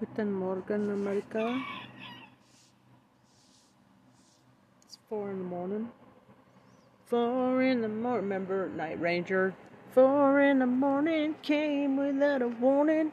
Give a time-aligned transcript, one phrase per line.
[0.00, 1.62] Guten Morgen, America.
[4.82, 5.90] It's four in the morning.
[7.04, 8.22] Four in the morning.
[8.22, 9.54] Remember Night Ranger?
[9.92, 13.12] Four in the morning came without a warning.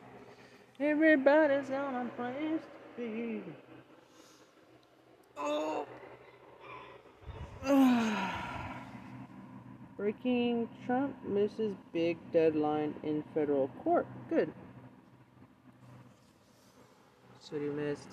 [0.80, 2.62] Everybody's on a place
[2.96, 3.44] to be.
[5.36, 5.86] Oh.
[9.98, 14.08] Breaking Trump misses big deadline in federal court.
[14.30, 14.54] Good.
[17.50, 18.10] That's what he missed.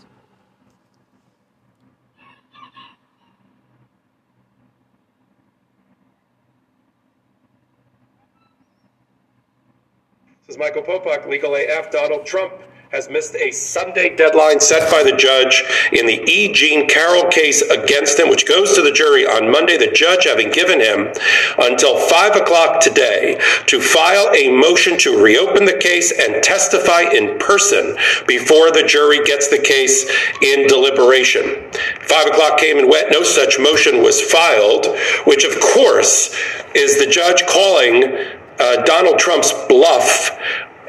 [10.46, 11.90] This is Michael Popak, Legal AF.
[11.90, 12.52] Donald Trump
[12.94, 16.52] has missed a Sunday deadline set by the judge in the E.
[16.52, 19.76] Jean Carroll case against him, which goes to the jury on Monday.
[19.76, 21.12] The judge having given him
[21.58, 23.36] until 5 o'clock today
[23.66, 27.96] to file a motion to reopen the case and testify in person
[28.28, 30.08] before the jury gets the case
[30.40, 31.68] in deliberation.
[32.02, 33.10] 5 o'clock came and went.
[33.10, 34.86] No such motion was filed,
[35.24, 36.32] which, of course,
[36.76, 38.04] is the judge calling
[38.60, 40.30] uh, Donald Trump's bluff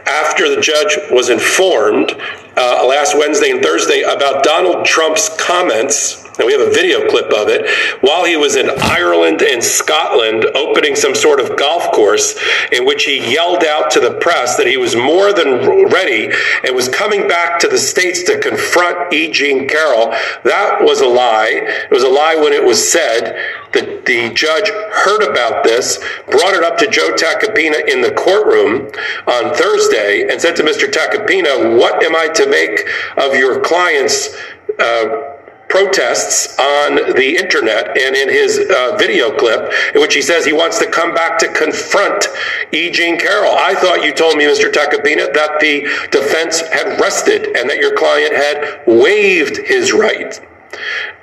[0.05, 2.11] after the judge was informed
[2.57, 6.24] uh, last Wednesday and Thursday about Donald Trump's comments.
[6.37, 7.69] And we have a video clip of it
[8.01, 12.37] while he was in Ireland and Scotland opening some sort of golf course
[12.71, 16.29] in which he yelled out to the press that he was more than ready
[16.63, 19.31] and was coming back to the States to confront E.
[19.31, 20.11] Jean Carroll.
[20.43, 21.51] That was a lie.
[21.53, 23.39] It was a lie when it was said.
[23.71, 25.97] The, the judge heard about this,
[26.29, 28.87] brought it up to Joe Tacopina in the courtroom
[29.27, 30.89] on Thursday, and said to Mr.
[30.89, 34.33] Tacopina, What am I to make of your client's
[34.79, 35.34] uh,
[35.69, 40.53] protests on the internet and in his uh, video clip in which he says he
[40.53, 42.27] wants to come back to confront
[42.71, 42.89] E.
[42.91, 43.53] Jean Carroll.
[43.53, 44.71] I thought you told me, Mr.
[44.71, 50.39] Tacopina, that the defense had rested and that your client had waived his right.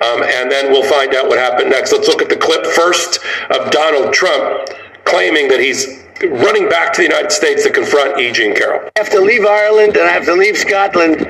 [0.01, 1.91] Um, and then we'll find out what happened next.
[1.91, 3.19] Let's look at the clip first
[3.51, 4.69] of Donald Trump
[5.05, 8.31] claiming that he's running back to the United States to confront E.
[8.31, 8.89] Jean Carroll.
[8.95, 11.21] I have to leave Ireland and I have to leave Scotland,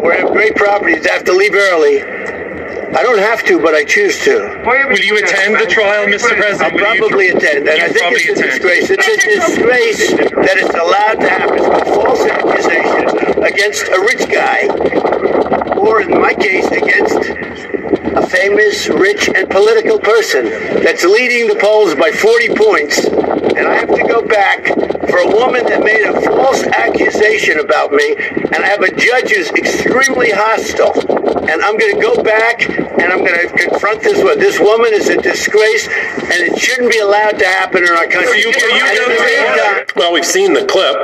[0.00, 1.06] where I have great properties.
[1.06, 2.31] I have to leave early.
[2.94, 4.62] I don't have to, but I choose to.
[4.64, 6.36] Will you attend the trial, Mr.
[6.36, 6.60] President?
[6.60, 8.50] I'll probably attend, and I think it's a attend.
[8.50, 8.90] disgrace.
[8.90, 11.56] It's a disgrace that it's allowed to happen.
[11.58, 14.68] It's a false accusation against a rich guy,
[15.76, 17.16] or in my case, against
[18.04, 20.44] a famous, rich, and political person
[20.82, 24.66] that's leading the polls by 40 points, and I have to go back
[25.08, 29.30] for a woman that made a false accusation about me, and I have a judge
[29.32, 30.92] who's extremely hostile,
[31.48, 34.38] and I'm going to go back and I'm going to confront this woman.
[34.38, 38.40] This woman is a disgrace, and it shouldn't be allowed to happen in our country.
[38.40, 39.14] you- you At the
[39.56, 40.96] done same Well, we've seen the clip.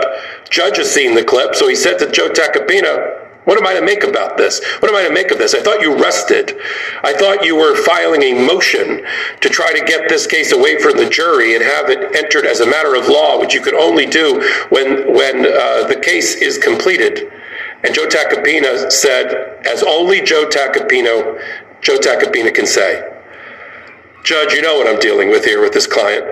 [0.48, 3.17] Judge has seen the clip, so he said to Joe Tacopina,
[3.48, 4.62] what am I to make about this?
[4.80, 5.54] What am I to make of this?
[5.54, 6.54] I thought you rested.
[7.02, 9.02] I thought you were filing a motion
[9.40, 12.60] to try to get this case away from the jury and have it entered as
[12.60, 16.58] a matter of law, which you could only do when when uh, the case is
[16.58, 17.32] completed.
[17.84, 21.40] And Joe Tacopina said, as only Joe Tacopino,
[21.80, 23.18] Joe Tacopina can say,
[24.24, 26.26] Judge, you know what I'm dealing with here with this client.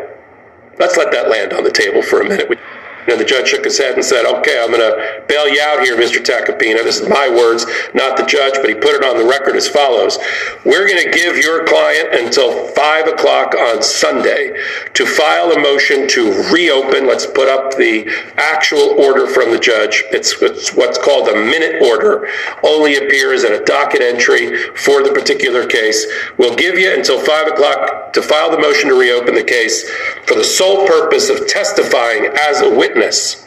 [0.79, 2.59] Let's let that land on the table for a minute.
[3.07, 5.61] We- And the judge shook his head and said, Okay, I'm going to bail you
[5.61, 6.19] out here, Mr.
[6.19, 6.83] Tacopina.
[6.85, 9.69] This is my words, not the judge, but he put it on the record as
[9.69, 10.19] follows
[10.65, 14.57] We're going to give your client until 5 o'clock on Sunday
[14.95, 17.07] to file a motion to reopen.
[17.07, 20.05] Let's put up the actual order from the judge.
[20.11, 22.29] It's, it's what's called a minute order,
[22.63, 26.07] only appears in a docket entry for the particular case.
[26.39, 29.89] We'll give you until 5 o'clock to file the motion to reopen the case
[30.27, 33.47] for the sole purpose of testifying as a witness.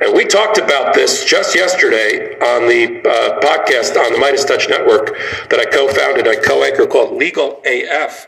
[0.00, 5.14] And we talked about this just yesterday on the uh, podcast on the MeidasTouch Network
[5.50, 8.26] that I co founded, I co anchor called Legal AF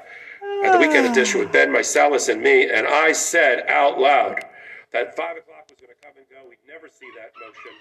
[0.64, 2.69] at the weekend edition with Ben Meiselas and me.
[2.70, 4.44] And I said out loud
[4.92, 6.46] that 5 o'clock was going to come and go.
[6.48, 7.72] We'd never see that motion.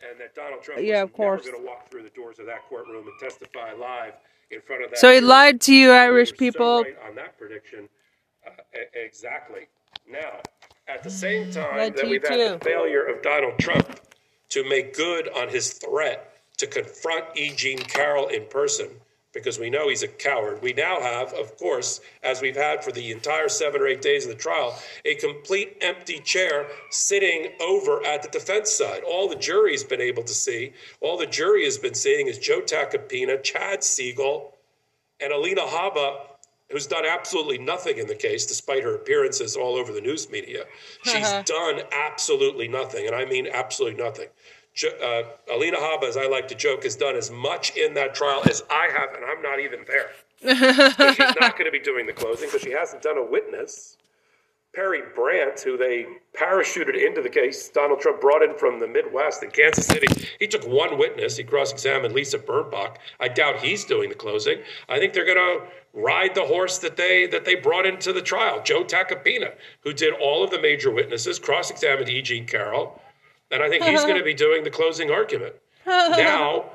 [0.00, 1.44] And that Donald Trump Yeah, was of course.
[1.44, 4.14] never going to walk through the doors of that courtroom and testify live
[4.50, 4.98] in front of that.
[4.98, 6.82] So he lied to you, Irish so people.
[6.82, 7.88] right on that prediction.
[8.46, 8.50] Uh,
[8.94, 9.68] exactly.
[10.08, 10.40] Now,
[10.88, 12.58] at the same time that we've had too.
[12.58, 14.00] the failure of Donald Trump
[14.50, 17.52] to make good on his threat to confront E.
[17.56, 18.88] Jean Carroll in person,
[19.32, 22.90] because we know he's a coward, we now have, of course, as we've had for
[22.92, 28.04] the entire seven or eight days of the trial, a complete empty chair sitting over
[28.04, 29.02] at the defense side.
[29.06, 32.60] All the jury's been able to see, all the jury has been seeing is Joe
[32.60, 34.52] Tacopina, Chad Seigel,
[35.20, 36.22] and Alina Habba,
[36.70, 40.64] who's done absolutely nothing in the case, despite her appearances all over the news media.
[41.04, 41.42] She's Uh-huh.
[41.44, 44.28] done absolutely nothing, and I mean absolutely nothing.
[45.02, 45.22] Uh,
[45.52, 48.62] Alina Habba, as I like to joke, has done as much in that trial as
[48.70, 50.10] I have, and I'm not even there.
[50.94, 53.96] so she's not going to be doing the closing because she hasn't done a witness.
[54.72, 56.06] Perry Brand, who they
[56.38, 60.06] parachuted into the case, Donald Trump brought in from the Midwest in Kansas City.
[60.38, 61.36] He took one witness.
[61.36, 62.96] He cross examined Lisa Birnbach.
[63.18, 64.60] I doubt he's doing the closing.
[64.88, 68.22] I think they're going to ride the horse that they that they brought into the
[68.22, 72.22] trial, Joe Tacopina, who did all of the major witnesses, cross examined E.
[72.22, 73.02] Jean Carroll.
[73.50, 75.54] And I think he's going to be doing the closing argument.
[75.86, 76.66] now,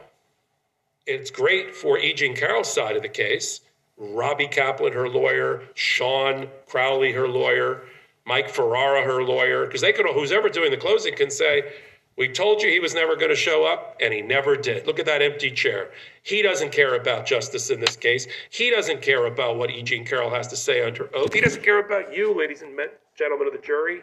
[1.06, 2.14] it's great for E.
[2.14, 3.62] Jean Carroll's side of the case
[3.98, 7.84] Robbie Kaplan, her lawyer, Shawn Crowley, her lawyer,
[8.26, 11.72] Mike Ferrara, her lawyer, because they could, who's ever doing the closing can say,
[12.18, 14.88] we told you he was never going to show up, and he never did.
[14.88, 15.92] Look at that empty chair.
[16.24, 18.26] He doesn't care about justice in this case.
[18.50, 19.82] He doesn't care about what E.
[19.82, 21.34] Jean Carroll has to say under oath.
[21.34, 22.80] He doesn't care about you, ladies and
[23.18, 24.02] gentlemen of the jury.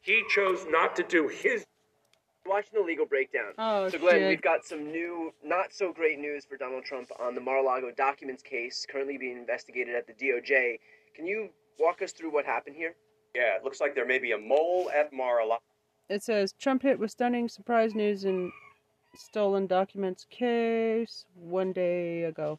[0.00, 1.64] He chose not to do his
[2.46, 3.52] watching the legal breakdown.
[3.58, 4.28] Oh, so, Glenn, shit.
[4.28, 8.42] we've got some new, not so great news for Donald Trump on the Mar-a-Lago documents
[8.42, 10.78] case currently being investigated at the DOJ.
[11.14, 12.94] Can you walk us through what happened here?
[13.34, 15.62] Yeah, it looks like there may be a mole at Mar-a-Lago.
[16.08, 18.52] It says Trump hit with stunning surprise news in
[19.14, 22.58] stolen documents case one day ago.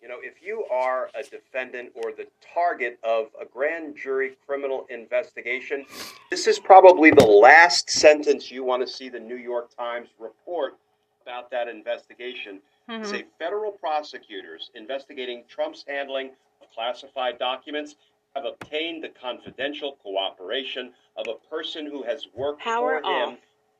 [0.00, 4.86] You know, if you are a defendant or the target of a grand jury criminal
[4.90, 5.86] investigation,
[6.30, 10.76] this is probably the last sentence you want to see the New York Times report
[11.22, 12.60] about that investigation.
[12.90, 13.04] Mm-hmm.
[13.04, 16.30] Say federal prosecutors investigating Trump's handling
[16.60, 17.94] of classified documents
[18.34, 23.38] have obtained the confidential cooperation of a person who has worked Power for him off.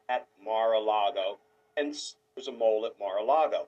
[0.08, 1.38] at Mar-a-Lago,
[1.76, 1.94] and
[2.36, 3.66] there's a mole at Mar-a-Lago.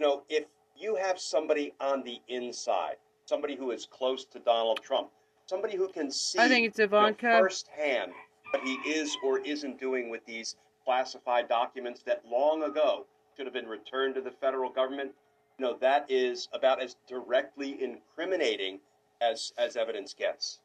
[0.00, 0.44] You know, if
[0.76, 5.10] you have somebody on the inside, somebody who is close to Donald Trump,
[5.46, 7.38] somebody who can see I think it's you know, Ivanka.
[7.40, 8.12] firsthand
[8.50, 13.06] what he is or isn't doing with these classified documents that long ago
[13.36, 15.12] should have been returned to the federal government.
[15.58, 18.80] You know, that is about as directly incriminating
[19.20, 20.60] as as evidence gets.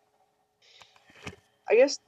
[1.69, 1.99] I guess,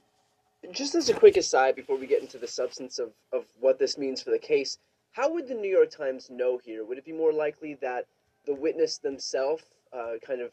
[0.71, 3.98] just as a quick aside before we get into the substance of, of what this
[3.98, 4.80] means for the case,
[5.12, 6.86] how would the New York Times know here?
[6.86, 8.06] Would it be more likely that
[8.46, 9.63] the witness themselves
[9.94, 10.52] uh, kind of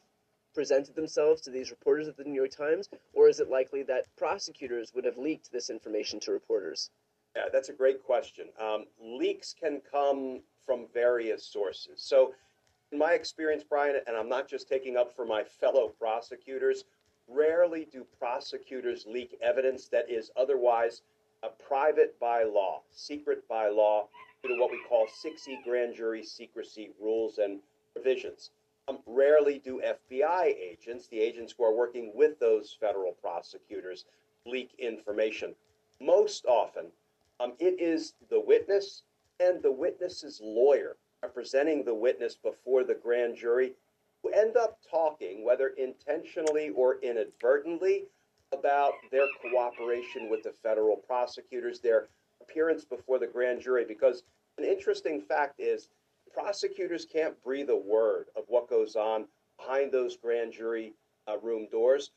[0.54, 4.06] presented themselves to these reporters at the New York Times, or is it likely that
[4.16, 6.90] prosecutors would have leaked this information to reporters?
[7.36, 8.48] Yeah, that's a great question.
[8.60, 12.02] Um, leaks can come from various sources.
[12.02, 12.34] So,
[12.90, 16.84] in my experience, Brian, and I'm not just taking up for my fellow prosecutors,
[17.28, 21.02] rarely do prosecutors leak evidence that is otherwise
[21.42, 24.08] a private by law, secret by law,
[24.46, 27.60] to what we call 6E grand jury secrecy rules and
[27.92, 28.50] provisions.
[28.86, 34.04] Um, rarely do FBI agents, the agents who are working with those federal prosecutors,
[34.46, 35.54] leak information.
[36.00, 36.86] Most often,
[37.40, 39.02] um, it is the witness
[39.40, 43.72] and the witness's lawyer representing the witness before the grand jury
[44.22, 48.04] who end up talking, whether intentionally or inadvertently,
[48.52, 52.08] about their cooperation with the federal prosecutors, their
[52.48, 53.84] appearance before the grand jury.
[53.86, 54.22] Because
[54.58, 55.88] an interesting fact is
[56.32, 59.26] prosecutors can't breathe a word of what goes on
[59.58, 60.94] behind those grand jury
[61.26, 62.10] uh, room doors.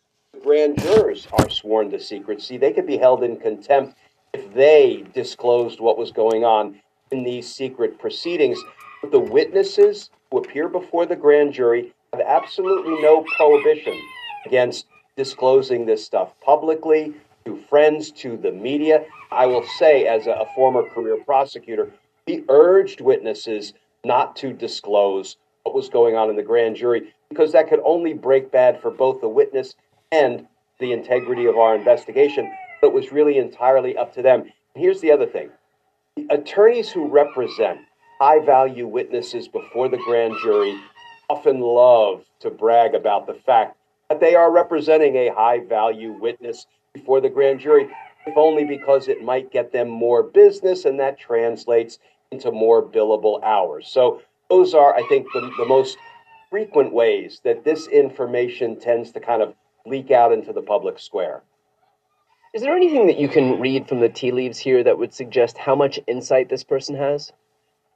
[0.44, 2.58] Grand jurors are sworn to secrecy.
[2.58, 3.98] They could be held in contempt
[4.34, 6.80] if they disclosed what was going on
[7.12, 8.58] in these secret proceedings.
[9.02, 14.00] But the witnesses who appear before the grand jury have absolutely no prohibition
[14.46, 14.86] against
[15.18, 17.14] disclosing this stuff publicly
[17.46, 19.04] to friends, to the media.
[19.32, 21.92] I will say, as a, a former career prosecutor,
[22.28, 23.74] we urged witnesses
[24.04, 28.14] not to disclose what was going on in the grand jury because that could only
[28.14, 29.76] break bad for both the witness
[30.12, 30.48] and
[30.80, 32.52] the integrity of our investigation.
[32.82, 34.52] But it was really entirely up to them.
[34.76, 35.50] Here's the other thing
[36.18, 37.80] the attorneys who represent
[38.20, 40.78] high value witnesses before the grand jury
[41.30, 43.78] often love to brag about the fact
[44.10, 47.90] that they are representing a high value witness before the grand jury,
[48.26, 52.00] if only because it might get them more business and that translates
[52.32, 53.88] into more billable hours.
[53.88, 55.98] So, those are, I think, the, the most
[56.50, 61.44] frequent ways that this information tends to kind of leak out into the public square.
[62.54, 65.58] Is there anything that you can read from the tea leaves here that would suggest
[65.58, 67.32] how much insight this person has?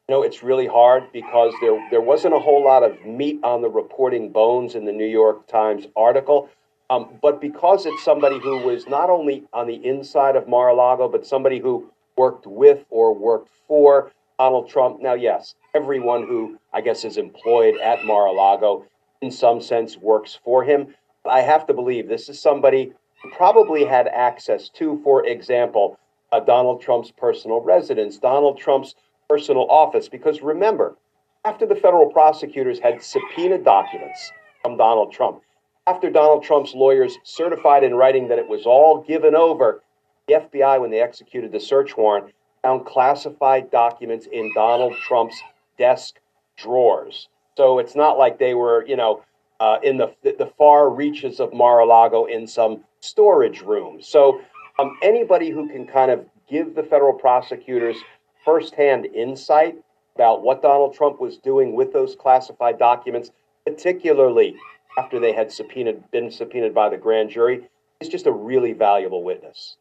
[0.08, 3.62] You know, it's really hard because there there wasn't a whole lot of meat on
[3.62, 6.50] the reporting bones in the New York Times article.
[6.90, 11.26] Um, but because it's somebody who was not only on the inside of Mar-a-Lago, but
[11.26, 15.02] somebody who worked with or worked for Donald Trump.
[15.02, 18.86] Now, yes, everyone who I guess is employed at Mar-a-Lago
[19.22, 20.94] in some sense works for him.
[21.26, 25.98] I have to believe this is somebody who probably had access to, for example,
[26.32, 28.94] uh, Donald Trump's personal residence, Donald Trump's
[29.28, 30.08] personal office.
[30.08, 30.98] Because remember,
[31.46, 35.42] after the federal prosecutors had subpoenaed documents from Donald Trump,
[35.88, 39.84] after Donald Trump's lawyers certified in writing that it was all given over,
[40.28, 45.40] the FBI, when they executed the search warrant, found classified documents in Donald Trump's
[45.78, 46.20] desk
[46.58, 47.28] drawers.
[47.58, 49.24] So it's not like they were, you know,
[49.60, 54.02] uh, in the the far reaches of Mar-a-Lago in some storage room.
[54.02, 54.42] So
[54.80, 57.96] um, anybody who can kind of give the federal prosecutors
[58.44, 59.76] firsthand insight
[60.16, 63.32] about what Donald Trump was doing with those classified documents,
[63.66, 64.56] particularly
[64.98, 67.68] after they had subpoenaed, been subpoenaed by the grand jury,
[68.00, 69.78] is just a really valuable witness.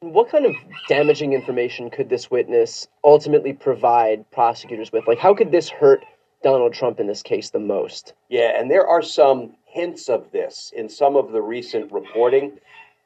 [0.00, 0.54] What kind of
[0.88, 5.06] damaging information could this witness ultimately provide prosecutors with?
[5.06, 6.04] Like, how could this hurt
[6.42, 8.12] Donald Trump in this case the most?
[8.28, 12.58] Yeah, and there are some hints of this in some of the recent reporting.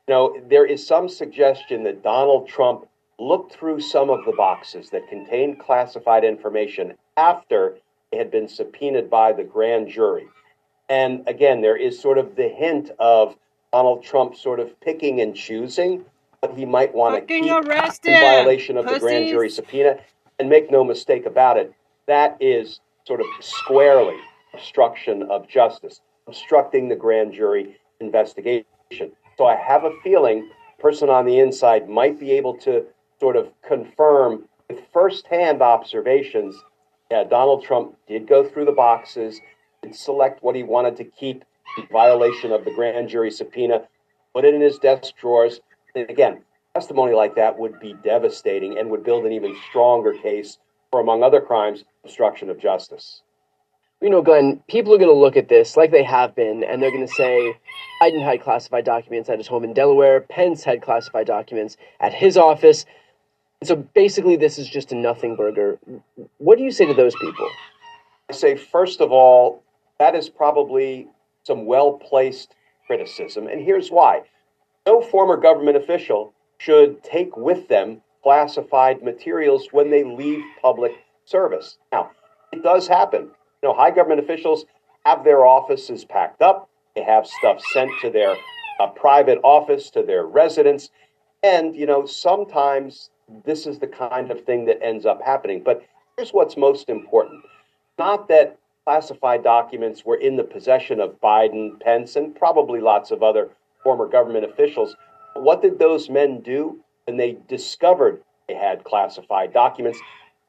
[0.09, 2.87] You know, there is some suggestion that Donald Trump
[3.21, 7.76] looked through some of the boxes that contained classified information after
[8.11, 10.26] it had been subpoenaed by the grand jury.
[10.90, 13.37] And again, there is sort of the hint of
[13.73, 16.04] Donald Trump sort of picking and choosing
[16.40, 19.00] what he might want to keep in violation of pussies.
[19.00, 19.99] the grand jury subpoena.
[20.40, 21.73] And make no mistake about it,
[22.06, 24.16] that is sort of squarely
[24.52, 28.64] obstruction of justice, obstructing the grand jury investigation.
[29.37, 32.85] So I have a feeling person on the inside might be able to
[33.20, 36.56] sort of confirm with firsthand observations
[37.11, 39.40] yeah, Donald Trump did go through the boxes,
[39.92, 41.44] select what he wanted to keep
[41.78, 43.82] in violation of the grand jury subpoena,
[44.34, 45.60] put it in his desk drawers.
[45.94, 46.42] And again,
[46.75, 50.58] testimony like that would be devastating and would build an even stronger case
[50.90, 53.22] for, among other crimes, obstruction of justice.
[54.00, 56.82] You know, Glenn, people are going to look at this like they have been, and
[56.82, 57.54] they're going to say
[58.00, 62.38] Biden had classified documents at his home in Delaware, Pence had classified documents at his
[62.38, 62.87] office.
[63.62, 65.78] So basically, this is just a nothing burger.
[66.38, 67.46] What do you say to those people?
[68.30, 69.62] I say, first of all,
[70.00, 71.07] that is probably
[71.45, 73.47] some well placed criticism.
[73.47, 74.23] And here's why
[74.87, 80.92] no former government official should take with them classified materials when they leave public
[81.26, 81.78] service.
[81.92, 82.11] Now,
[82.52, 83.30] it does happen.
[83.62, 84.64] You know, high government officials
[85.04, 88.37] have their offices packed up, they have stuff sent to their
[88.80, 90.90] uh, private office, to their residence.
[91.42, 93.11] And, you know, sometimes
[93.45, 95.62] this is the kind of thing that ends up happening.
[95.62, 95.83] But
[96.16, 97.42] here's what's most important
[97.99, 103.22] not that classified documents were in the possession of Biden, Pence, and probably lots of
[103.22, 103.50] other
[103.82, 104.96] former government officials.
[105.34, 110.00] What did those men do when they discovered they had classified documents?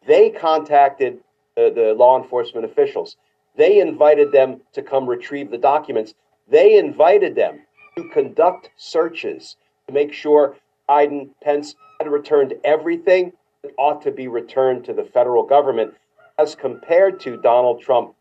[0.07, 1.19] They contacted
[1.55, 3.17] the, the law enforcement officials.
[3.57, 6.13] They invited them to come retrieve the documents.
[6.49, 7.59] They invited them
[7.97, 9.57] to conduct searches
[9.87, 10.55] to make sure
[10.89, 15.93] Biden, Pence had returned everything that ought to be returned to the federal government,
[16.39, 18.15] as compared to Donald Trump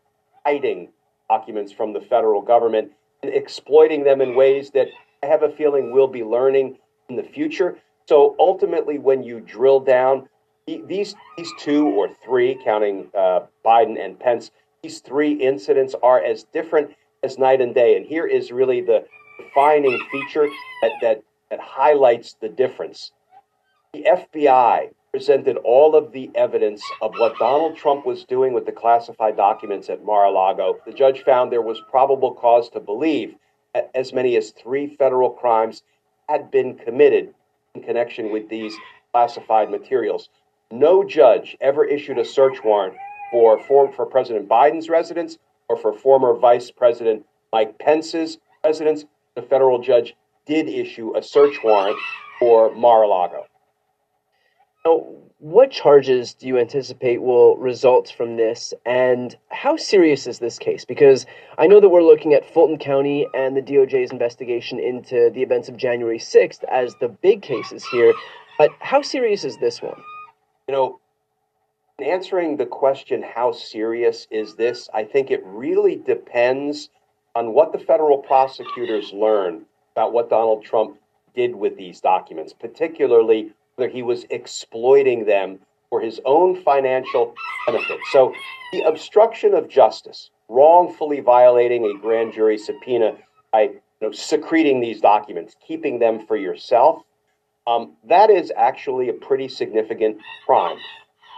[0.45, 0.89] hiding
[1.29, 2.91] documents from the federal government
[3.23, 4.87] and exploiting them in ways that
[5.23, 6.77] I have a feeling we'll be learning
[7.09, 7.77] in the future.
[8.07, 10.27] So ultimately, when you drill down,
[10.65, 14.51] these these two or three, counting uh, Biden and Pence,
[14.83, 16.91] these three incidents are as different
[17.23, 17.95] as night and day.
[17.95, 19.05] And here is really the
[19.39, 20.47] defining feature
[20.81, 23.11] that that that highlights the difference.
[23.93, 28.71] The FBI presented all of the evidence of what Donald Trump was doing with the
[28.71, 30.79] classified documents at Mar a Lago.
[30.85, 33.35] The judge found there was probable cause to believe
[33.93, 35.83] as many as three federal crimes
[36.29, 37.33] had been committed
[37.75, 38.73] in connection with these
[39.11, 40.29] classified materials.
[40.71, 42.95] No judge ever issued a search warrant
[43.31, 45.37] for, for, for President Biden's residence
[45.67, 49.03] or for former Vice President Mike Pence's residence.
[49.35, 50.15] The federal judge
[50.45, 51.97] did issue a search warrant
[52.39, 53.45] for Mar a Lago.
[54.85, 55.05] Now,
[55.37, 60.85] what charges do you anticipate will result from this, and how serious is this case?
[60.85, 61.25] Because
[61.57, 65.69] I know that we're looking at Fulton County and the DOJ's investigation into the events
[65.69, 68.13] of January 6th as the big cases here,
[68.57, 70.01] but how serious is this one?
[70.67, 70.99] You know,
[71.99, 76.89] in answering the question, how serious is this, I think it really depends
[77.35, 80.97] on what the federal prosecutors learn about what Donald Trump
[81.35, 85.59] did with these documents, particularly whether he was exploiting them
[85.89, 87.33] for his own financial
[87.65, 87.99] benefit.
[88.11, 88.33] So,
[88.71, 93.17] the obstruction of justice, wrongfully violating a grand jury subpoena
[93.51, 97.03] by you know, secreting these documents, keeping them for yourself,
[97.67, 100.77] um, that is actually a pretty significant crime.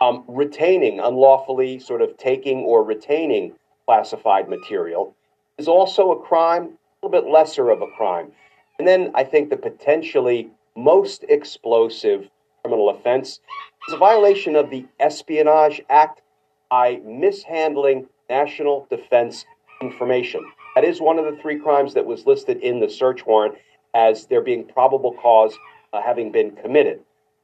[0.02, 3.54] Um, retaining, unlawfully sort of taking or retaining
[3.86, 5.16] classified material
[5.58, 8.32] is also a crime, a little bit lesser of a crime.
[8.80, 12.30] And then I think the potentially most explosive
[12.64, 13.40] criminal offense.
[13.88, 16.22] is a violation of the Espionage Act
[16.70, 19.46] by mishandling national defense
[19.82, 20.42] information.
[20.76, 23.56] That is one of the three crimes that was listed in the search warrant
[23.94, 25.56] as there being probable cause
[25.92, 27.00] uh, having been committed.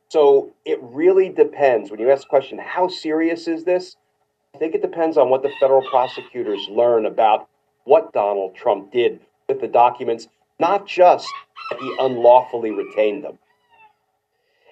[0.10, 1.92] So it really depends.
[1.92, 3.96] When you ask the question, how serious is this?
[4.56, 7.48] I think it depends on what the federal prosecutors learn about
[7.84, 10.28] what Donald Trump did with the documents,
[10.60, 11.28] not just
[11.72, 13.38] that he unlawfully retained them.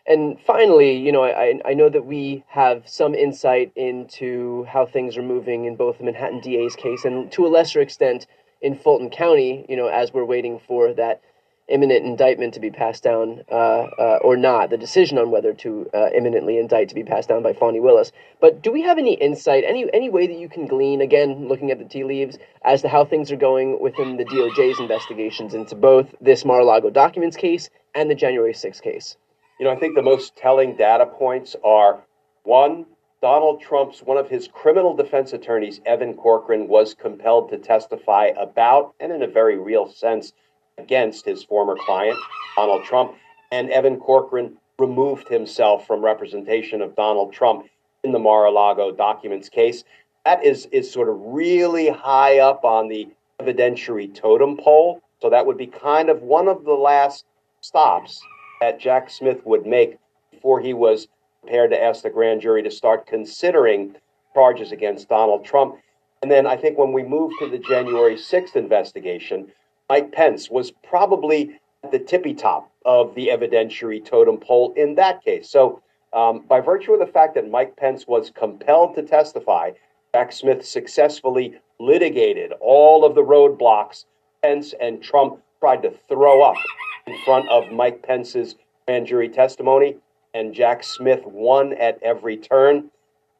[0.06, 5.18] And finally, you know, I, I know that we have some insight into how things
[5.18, 8.26] are moving in both the Manhattan DA's case and to a lesser extent
[8.62, 11.22] in Fulton County, you know, as we're waiting for that
[11.68, 15.90] imminent indictment to be passed down uh, uh, or not, the decision on whether to
[15.94, 18.12] uh, imminently indict to be passed down by Fani Willis.
[18.40, 21.72] But do we have any insight, any any way that you can glean, again, looking
[21.72, 25.76] at the tea leaves, as to how things are going within the DOJ's investigations into
[25.76, 29.18] both this Mar-a-Lago documents case and the January 6th case?
[29.60, 32.04] You know, I think the most telling data points are
[32.44, 32.86] one,
[33.22, 38.94] Donald Trump's one of his criminal defense attorneys, Evan Corcoran, was compelled to testify about
[39.00, 40.34] and in a very real sense
[40.78, 42.18] against his former client,
[42.56, 43.16] Donald Trump.
[43.52, 47.66] And Evan Corcoran removed himself from representation of Donald Trump
[48.04, 49.84] in the Mar a Lago documents case.
[50.26, 53.08] That is, is sort of really high up on the
[53.42, 55.02] evidentiary totem pole.
[55.22, 57.26] So that would be kind of one of the last
[57.62, 58.22] stops
[58.62, 59.98] that Jack Smith would make
[60.32, 61.08] before he was
[61.42, 63.96] prepared to ask the grand jury to start considering
[64.34, 65.76] charges against Donald Trump.
[66.22, 69.48] And then I think when we move to the January 6th investigation,
[69.90, 75.24] Mike Pence was probably at the tippy top of the evidentiary totem pole in that
[75.24, 75.50] case.
[75.50, 75.82] So,
[76.14, 79.72] um, by virtue of the fact that Mike Pence was compelled to testify,
[80.14, 84.06] Jack Smith successfully litigated all of the roadblocks
[84.44, 86.58] Pence and Trump tried to throw up
[87.06, 89.98] in front of Mike Pence's grand jury testimony,
[90.34, 92.90] and Jack Smith won at every turn.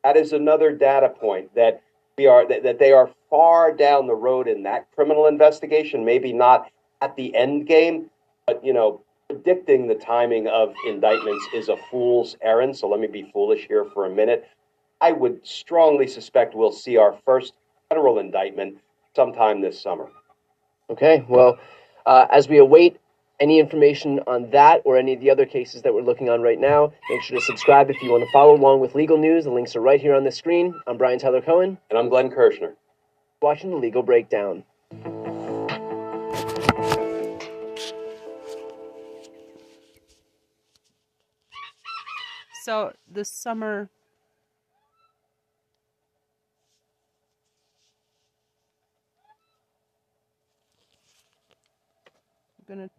[0.04, 1.82] That is another data point that
[2.18, 6.34] we are that, that they are far down the road in that criminal investigation, maybe
[6.34, 6.70] not
[7.02, 8.10] at the end game,
[8.46, 12.76] but you know, predicting the timing of indictments is a fool's errand.
[12.76, 14.48] So let me be foolish here for a minute.
[15.02, 17.54] I would strongly suspect we'll see our first
[17.90, 18.78] federal indictment
[19.16, 20.10] sometime this summer.
[20.90, 21.58] Okay, well,
[22.06, 22.98] uh, as we await
[23.40, 26.60] any information on that or any of the other cases that we're looking on right
[26.60, 29.44] now, make sure to subscribe if you want to follow along with legal news.
[29.44, 30.74] The links are right here on the screen.
[30.88, 31.78] I'm Brian Tyler Cohen.
[31.90, 32.76] And I'm Glenn Kirschner.
[33.42, 34.64] Watching the legal breakdown.
[42.64, 43.90] So this summer
[52.68, 52.90] I'm gonna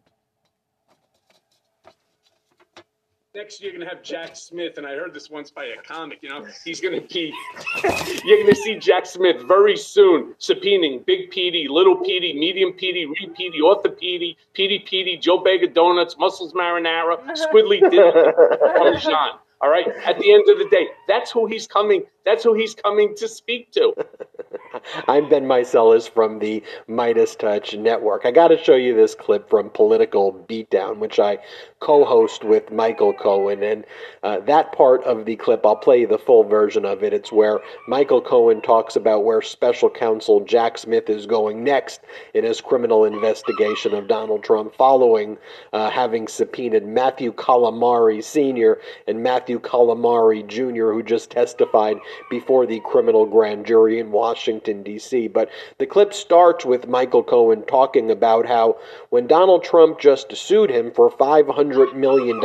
[3.39, 5.81] next year you're going to have Jack Smith, and I heard this once by a
[5.81, 6.19] comic.
[6.21, 7.33] You know, he's going to be.
[8.25, 13.05] you're going to see Jack Smith very soon subpoenaing Big Petey, Little Petey, Medium Petey,
[13.05, 17.79] Wee Petey, Author Petey, Petey Petey, Joe Bag of Donuts, Muscles Marinara, Squidly
[18.75, 19.39] Parmesan.
[19.61, 19.87] All right.
[20.05, 22.03] At the end of the day, that's who he's coming.
[22.25, 23.93] That's who he's coming to speak to.
[25.07, 28.25] I'm Ben Meiselas from the MeidasTouch Network.
[28.25, 31.39] I got to show you this clip from Political Beatdown, which I
[31.79, 33.85] co-host with Michael Cohen, and
[34.21, 37.13] uh, that part of the clip, I'll play the full version of it.
[37.13, 42.01] It's where Michael Cohen talks about where Special Counsel Jack Smith is going next
[42.33, 45.37] in his criminal investigation of Donald Trump, following
[45.73, 48.79] uh, having subpoenaed Matthew Calamari Sr.
[49.07, 51.97] and Matthew Calamari Jr., who just testified
[52.29, 55.27] before the criminal grand jury in Washington, D.C.
[55.27, 58.77] But the clip starts with Michael Cohen talking about how
[59.09, 62.39] when Donald Trump just sued him for $500 million,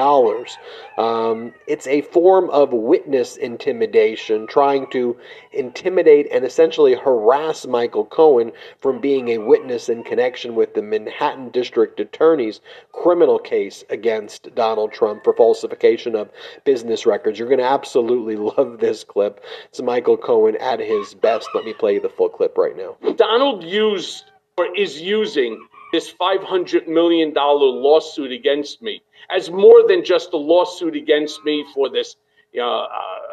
[0.98, 5.16] um, it's a form of witness intimidation, trying to
[5.52, 11.50] intimidate and essentially harass Michael Cohen from being a witness in connection with the Manhattan
[11.50, 12.60] District Attorney's
[12.92, 16.30] criminal case against Donald Trump for falsification of
[16.64, 17.38] business records.
[17.38, 19.42] You're going to absolutely love this clip.
[19.68, 21.48] It's Michael Cohen at his best.
[21.54, 22.96] Let me play the full clip right now.
[23.16, 30.32] Donald used or is using this $500 million lawsuit against me as more than just
[30.32, 32.16] a lawsuit against me for this
[32.56, 32.88] uh, uh,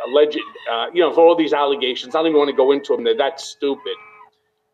[0.08, 0.40] alleged,
[0.72, 2.16] uh, you know, for all these allegations.
[2.16, 3.04] I don't even want to go into them.
[3.04, 3.94] They're that stupid.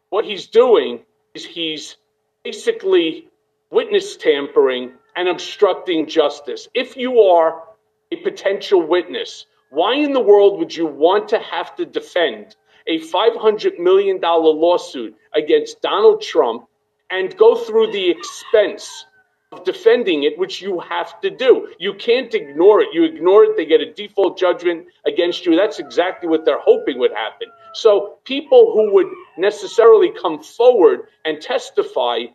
[0.09, 1.01] What he's doing
[1.33, 1.97] is he's
[2.43, 3.27] basically
[3.71, 6.69] witness tampering and obstructing justice.
[6.73, 7.63] If you are
[8.11, 12.55] a potential witness, why in the world would you want to have to defend
[12.87, 16.67] a $500 million lawsuit against Donald Trump
[17.09, 19.05] and go through the expense
[19.51, 21.69] of defending it, which you have to do.
[21.79, 22.89] You can't ignore it.
[22.93, 25.55] You ignore it, they get a default judgment against you.
[25.55, 27.47] That's exactly what they're hoping would happen.
[27.73, 32.25] So people who would necessarily come forward and testify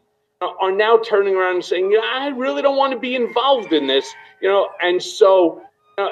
[0.40, 4.12] are now turning around and saying, I really don't want to be involved in this,
[4.40, 5.62] you know, and so
[5.98, 6.08] uh,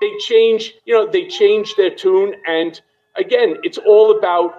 [0.00, 2.34] they change, you know, they change their tune.
[2.46, 2.80] And
[3.20, 4.54] again, it's all about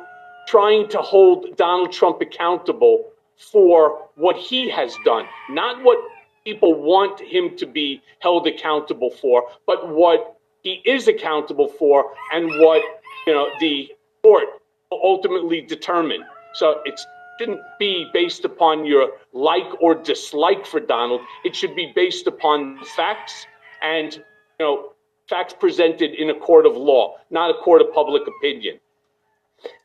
[0.48, 3.12] trying to hold Donald Trump accountable
[3.52, 5.98] for what he has done, not what
[6.46, 12.46] people want him to be held accountable for, but what he is accountable for and
[12.60, 12.82] what
[13.26, 13.90] you know the
[14.24, 14.48] court
[14.90, 16.24] will ultimately determine.
[16.54, 17.00] So it
[17.40, 21.22] shouldn't be based upon your like or dislike for Donald.
[21.44, 23.46] It should be based upon facts
[23.82, 24.94] and you know
[25.32, 28.78] facts presented in a court of law, not a court of public opinion.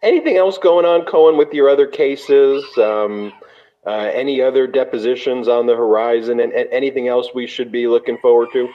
[0.02, 2.64] Anything else going on, Cohen, with your other cases?
[2.76, 3.32] Um,
[3.86, 8.18] uh, any other depositions on the horizon, and, and anything else we should be looking
[8.18, 8.68] forward to?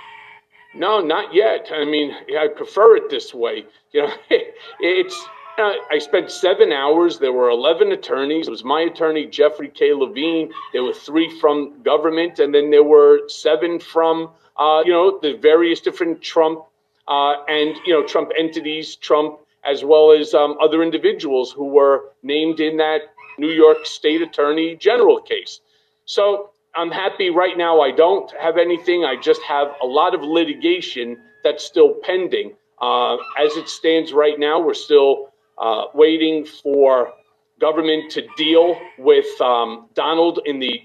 [0.74, 1.70] No, not yet.
[1.74, 3.66] I mean, I prefer it this way.
[3.92, 4.14] You know,
[4.80, 5.26] it's.
[5.58, 7.20] Uh, I spent seven hours.
[7.20, 8.48] There were 11 attorneys.
[8.48, 9.94] It was my attorney, Jeffrey K.
[9.94, 10.50] Levine.
[10.72, 15.34] There were three from government, and then there were seven from, uh, you know, the
[15.34, 16.66] various different Trump
[17.08, 22.12] uh, and, you know, Trump entities, Trump, as well as um, other individuals who were
[22.24, 23.02] named in that
[23.38, 25.62] New York State Attorney General case.
[26.06, 29.04] So I'm happy right now I don't have anything.
[29.04, 32.54] I just have a lot of litigation that's still pending.
[32.80, 37.14] Uh, as it stands right now, we're still uh, waiting for
[37.60, 40.82] government to deal with um, Donald in the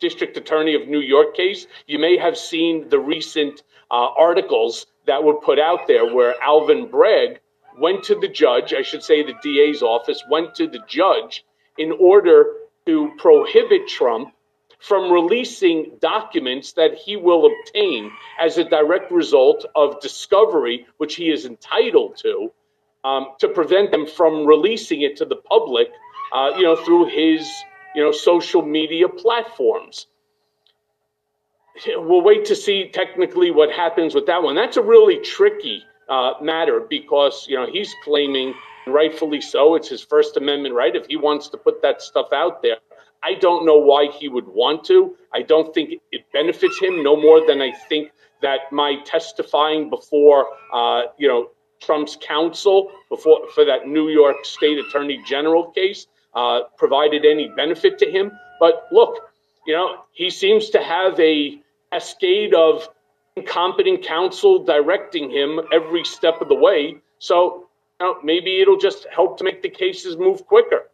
[0.00, 1.66] District Attorney of New York case.
[1.86, 6.88] You may have seen the recent uh, articles that were put out there where Alvin
[6.88, 7.40] Bragg
[7.78, 11.44] went to the judge, I should say the DA's office, went to the judge
[11.78, 12.46] in order
[12.86, 14.32] to prohibit Trump
[14.80, 18.10] from releasing documents that he will obtain
[18.40, 22.50] as a direct result of discovery, which he is entitled to,
[23.04, 25.88] um, to prevent them from releasing it to the public,
[26.32, 27.46] uh, you know, through his,
[27.94, 30.06] you know, social media platforms.
[31.86, 34.54] We'll wait to see technically what happens with that one.
[34.54, 38.52] That's a really tricky uh, matter because you know he's claiming
[38.86, 39.76] rightfully so.
[39.76, 40.94] It's his First Amendment right.
[40.94, 42.76] If he wants to put that stuff out there,
[43.22, 45.16] I don't know why he would want to.
[45.32, 50.48] I don't think it benefits him no more than I think that my testifying before,
[50.72, 51.50] uh, you know,
[51.80, 57.98] Trump's counsel before for that New York State Attorney General case uh, provided any benefit
[57.98, 58.32] to him.
[58.58, 59.16] But look,
[59.66, 61.60] you know, he seems to have a
[61.92, 62.88] cascade of
[63.36, 66.96] incompetent counsel directing him every step of the way.
[67.18, 67.68] So
[68.00, 70.88] know, maybe it'll just help to make the cases move quicker.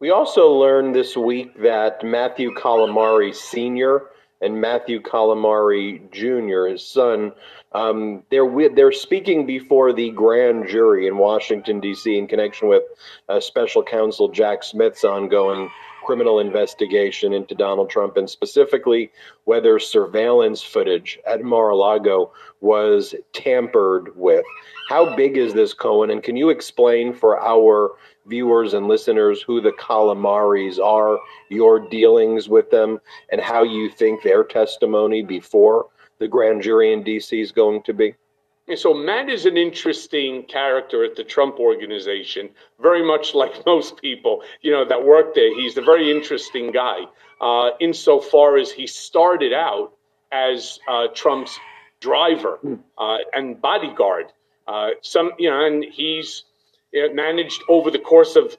[0.00, 4.02] We also learned this week that Matthew Calamari Sr.
[4.40, 7.32] and Matthew Calamari Jr., his son,
[7.72, 12.16] um, they're they're speaking before the grand jury in Washington D.C.
[12.16, 12.82] in connection with
[13.28, 15.68] uh, Special Counsel Jack Smith's ongoing
[16.08, 19.10] criminal investigation into Donald Trump and specifically
[19.44, 24.42] whether surveillance footage at Mar a Lago was tampered with.
[24.88, 26.08] How big is this, Cohen?
[26.08, 27.90] And can you explain for our
[28.24, 31.18] viewers and listeners who the Calamaris are,
[31.50, 35.88] your dealings with them, and how you think their testimony before
[36.20, 37.38] the grand jury in D.C.
[37.38, 38.14] is going to be?
[38.68, 42.50] And so Matt is an interesting character at the Trump organization,
[42.80, 45.54] very much like most people, you know, that work there.
[45.54, 47.00] He's a very interesting guy,
[47.40, 49.92] uh, insofar as he started out
[50.30, 51.58] as uh, Trump's
[52.00, 52.58] driver
[52.98, 54.26] uh, and bodyguard.
[54.66, 56.44] Uh, some, you know, and he's
[56.92, 58.54] you know, managed over the course of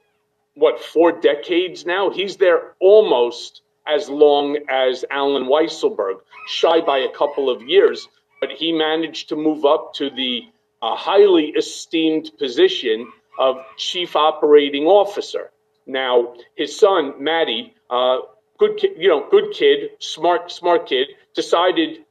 [0.55, 2.09] what four decades now.
[2.09, 6.15] He's there almost as long as Allen Weisselberg,
[6.47, 8.07] shy by a couple of years
[8.39, 10.43] but he managed to move up to the
[10.81, 15.51] uh, highly esteemed position of chief operating officer.
[15.85, 18.19] Now, his son Matty, uh,
[18.57, 22.05] good kid, you know, good kid, smart, smart kid, decided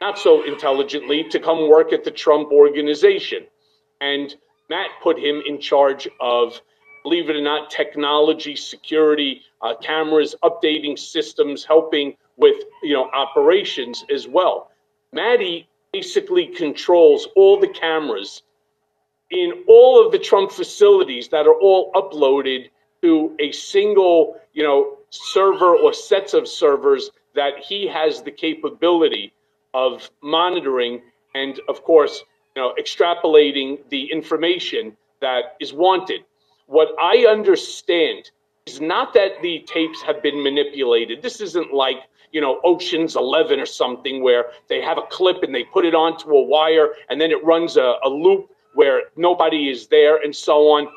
[0.00, 3.46] not so intelligently to come work at the Trump organization,
[4.00, 4.34] and
[4.68, 6.60] Matt put him in charge of,
[7.02, 14.04] believe it or not, technology, security, uh, cameras, updating systems, helping with you know operations
[14.12, 14.70] as well.
[15.14, 18.42] Matty basically controls all the cameras
[19.30, 22.68] in all of the Trump facilities that are all uploaded
[23.02, 29.32] to a single, you know, server or sets of servers that he has the capability
[29.72, 31.00] of monitoring
[31.34, 32.24] and of course,
[32.56, 36.20] you know, extrapolating the information that is wanted.
[36.66, 38.30] What I understand
[38.66, 41.22] is not that the tapes have been manipulated.
[41.22, 41.98] This isn't like,
[42.34, 45.94] you know, Ocean's 11 or something where they have a clip and they put it
[45.94, 50.34] onto a wire and then it runs a, a loop where nobody is there and
[50.34, 50.88] so on.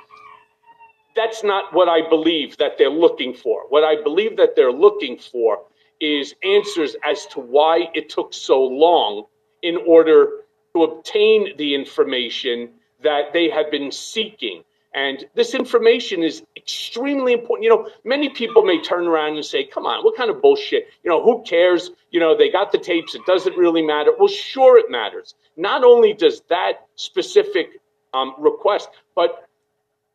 [1.16, 3.70] That's not what I believe that they're looking for.
[3.70, 5.60] What I believe that they're looking for
[6.02, 9.26] is answers as to why it took so long
[9.62, 10.42] in order
[10.76, 12.70] to obtain the information
[13.04, 14.64] that they have been seeking.
[14.98, 17.64] And this information is extremely important.
[17.64, 20.88] You know, many people may turn around and say, come on, what kind of bullshit?
[21.04, 21.92] You know, who cares?
[22.10, 23.14] You know, they got the tapes.
[23.14, 24.12] It doesn't really matter.
[24.18, 25.36] Well, sure, it matters.
[25.56, 27.80] Not only does that specific
[28.16, 29.48] um, request, but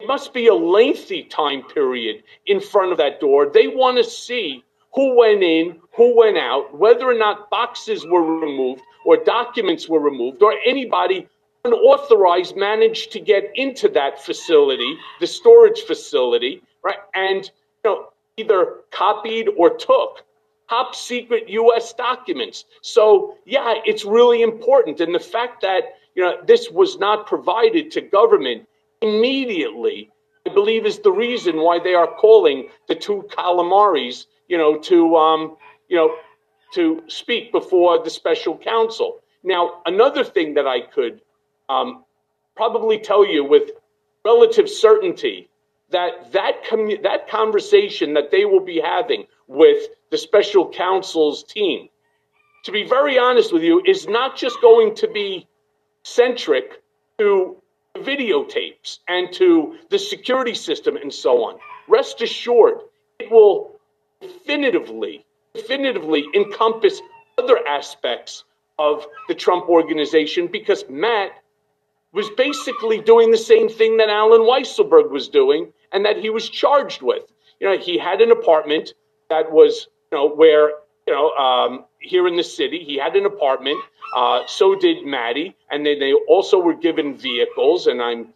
[0.01, 3.53] it must be a lengthy time period in front of that door.
[3.55, 4.65] They want to see
[4.95, 10.01] who went in, who went out, whether or not boxes were removed or documents were
[10.01, 11.29] removed, or anybody
[11.65, 16.99] unauthorized managed to get into that facility, the storage facility, right?
[17.15, 20.25] And you know, either copied or took
[20.69, 22.65] top secret US documents.
[22.81, 25.01] So yeah, it's really important.
[25.01, 28.67] And the fact that you know this was not provided to government
[29.01, 30.11] immediately,
[30.47, 35.17] I believe is the reason why they are calling the two Calamaris, you know, to
[35.17, 35.57] um,
[35.89, 36.17] you know,
[36.75, 39.21] to speak before the special counsel.
[39.45, 41.21] Now, another thing that I could
[41.73, 42.05] um,
[42.57, 43.71] probably tell you with
[44.25, 45.49] relative certainty
[45.91, 51.89] that that, commu- that conversation that they will be having with the special counsel's team,
[52.65, 55.47] to be very honest with you, is not just going to be
[56.03, 56.83] centric
[57.19, 57.57] to
[57.97, 61.59] videotapes and to the security system and so on.
[61.89, 62.79] Rest assured,
[63.19, 63.81] it will
[64.21, 67.01] definitively, definitively encompass
[67.39, 68.45] other aspects
[68.79, 71.42] of the Trump organization because Matt
[72.13, 76.49] was basically doing the same thing that Allen Weisselberg was doing and that he was
[76.49, 77.25] charged with.
[77.61, 78.95] You know, he had an apartment
[79.31, 80.71] that was, you know, where,
[81.07, 83.83] you know, um, here in the city, he had an apartment.
[84.15, 85.57] Uh, so did Matty.
[85.71, 87.87] And then they also were given vehicles.
[87.87, 88.35] And I'm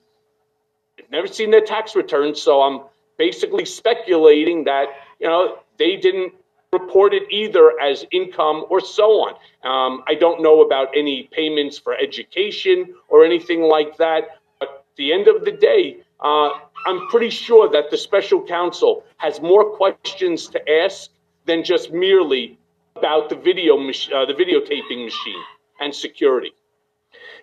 [0.98, 2.40] I've never seen their tax returns.
[2.40, 2.82] So I'm
[3.18, 4.86] basically speculating that,
[5.20, 6.32] you know, they didn't
[6.72, 9.34] report it either as income or so on.
[9.62, 14.40] Um, I don't know about any payments for education or anything like that.
[14.58, 16.50] But at the end of the day, uh,
[16.86, 21.10] I'm pretty sure that the special counsel has more questions to ask
[21.46, 22.58] than just merely
[22.96, 25.42] about the video uh, the videotaping machine
[25.80, 26.52] and security.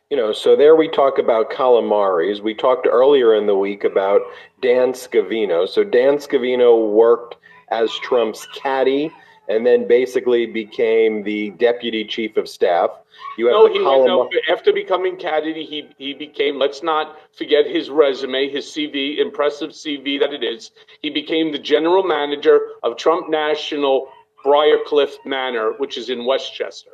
[0.09, 2.41] You know, so there we talk about calamaris.
[2.41, 4.21] We talked earlier in the week about
[4.61, 5.67] Dan Scavino.
[5.67, 7.37] So Dan Scavino worked
[7.73, 9.11] as Trump's caddy
[9.49, 12.91] and then basically became the deputy chief of staff.
[13.37, 16.57] You have no, he column- no, after becoming caddy, he he became.
[16.57, 20.71] Let's not forget his resume, his CV, impressive CV that it is.
[21.01, 24.07] He became the general manager of Trump National
[24.45, 26.91] Briarcliff Manor, which is in Westchester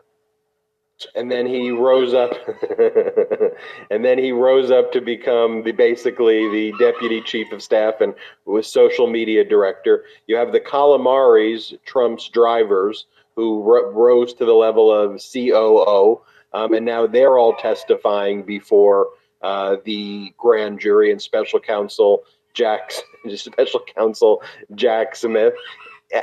[1.15, 2.31] and then he rose up
[3.91, 8.13] and then he rose up to become the basically the deputy chief of staff and
[8.45, 10.05] was social media director.
[10.27, 16.21] You have the calamaris trump's drivers who r- rose to the level of coo
[16.53, 19.07] um, and now they're all testifying before
[19.41, 22.91] uh, the grand jury and special counsel jack
[23.35, 24.41] special counsel
[24.75, 25.53] jack smith.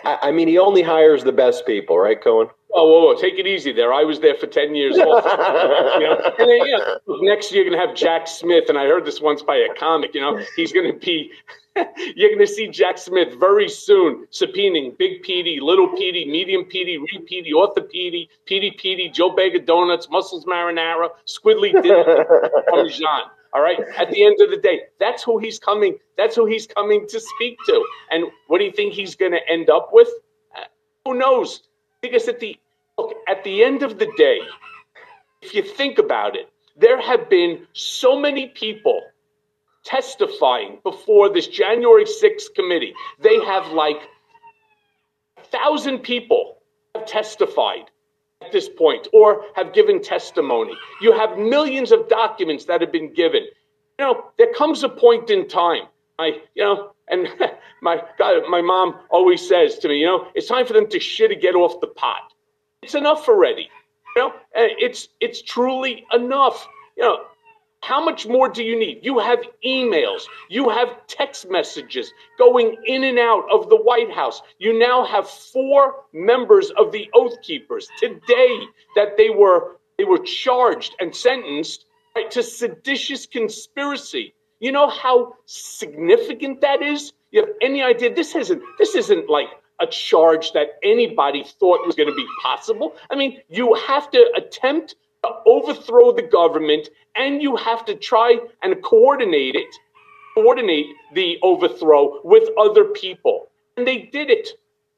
[0.05, 3.39] I, I mean he only hires the best people right cohen Oh, whoa, whoa, take
[3.39, 3.91] it easy there.
[3.95, 4.97] I was there for 10 years.
[5.97, 6.21] You know?
[6.39, 8.69] and then, yeah, next year, you're going to have Jack Smith.
[8.69, 11.31] And I heard this once by a comic, you know, he's going to be,
[12.15, 16.99] you're going to see Jack Smith very soon subpoenaing Big Petey, Little Petey, Medium Petey,
[16.99, 21.73] Wee Petey, Author Petey, Petey Petey, Joe Bega Donuts, Muscles Marinara, Squidly
[22.69, 23.23] Parmesan.
[23.55, 23.79] All right.
[23.97, 25.97] At the end of the day, that's who he's coming.
[26.19, 27.85] That's who he's coming to speak to.
[28.11, 30.11] And what do you think he's going to end up with?
[30.55, 30.65] Uh,
[31.07, 31.63] who knows?
[32.03, 32.59] Because at the
[33.27, 34.41] at the end of the day,
[35.43, 39.01] if you think about it, there have been so many people
[39.85, 42.93] testifying before this January 6th committee.
[43.21, 44.01] They have like
[45.39, 46.59] a thousand people
[46.95, 47.91] have testified
[48.43, 50.73] at this point or have given testimony.
[51.01, 53.45] You have millions of documents that have been given.
[53.99, 55.85] You know, there comes a point in time.
[56.19, 57.29] I, you know, and
[57.83, 61.01] my God, my mom always says to me, you know, it's time for them to
[61.01, 62.33] shit and get off the pot.
[62.87, 63.69] It's enough already.
[64.15, 66.69] You know, it's it's truly enough.
[66.97, 67.19] You know,
[67.83, 69.01] how much more do you need?
[69.03, 74.41] You have emails, you have text messages going in and out of the White House.
[74.61, 78.61] You now have four members of the Oath Keepers today
[78.95, 84.33] that they were they were charged and sentenced right, to seditious conspiracy.
[84.61, 87.15] You know how significant that is?
[87.33, 88.15] You have any idea?
[88.15, 89.49] This isn't this isn't like
[89.81, 92.95] a charge that anybody thought was going to be possible.
[93.11, 98.37] I mean, you have to attempt to overthrow the government and you have to try
[98.63, 99.75] and coordinate it,
[100.35, 103.49] coordinate the overthrow with other people.
[103.77, 104.49] And they did it.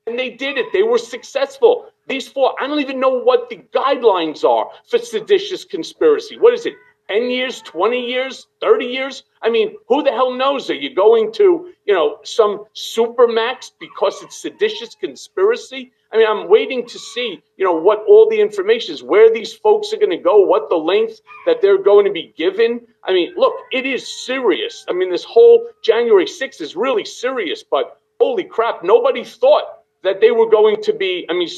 [0.06, 0.66] And they did it.
[0.72, 1.90] They were successful.
[2.06, 6.38] These four, I don't even know what the guidelines are for seditious conspiracy.
[6.38, 6.74] What is it?
[7.08, 9.24] 10 years, 20 years, 30 years?
[9.42, 10.68] I mean, who the hell knows?
[10.70, 15.92] Are you going to, you know, some supermax because it's seditious conspiracy?
[16.12, 19.52] I mean, I'm waiting to see, you know, what all the information is, where these
[19.52, 22.80] folks are going to go, what the length that they're going to be given.
[23.04, 24.84] I mean, look, it is serious.
[24.88, 29.64] I mean, this whole January 6th is really serious, but holy crap, nobody thought
[30.02, 31.26] that they were going to be.
[31.28, 31.48] I mean,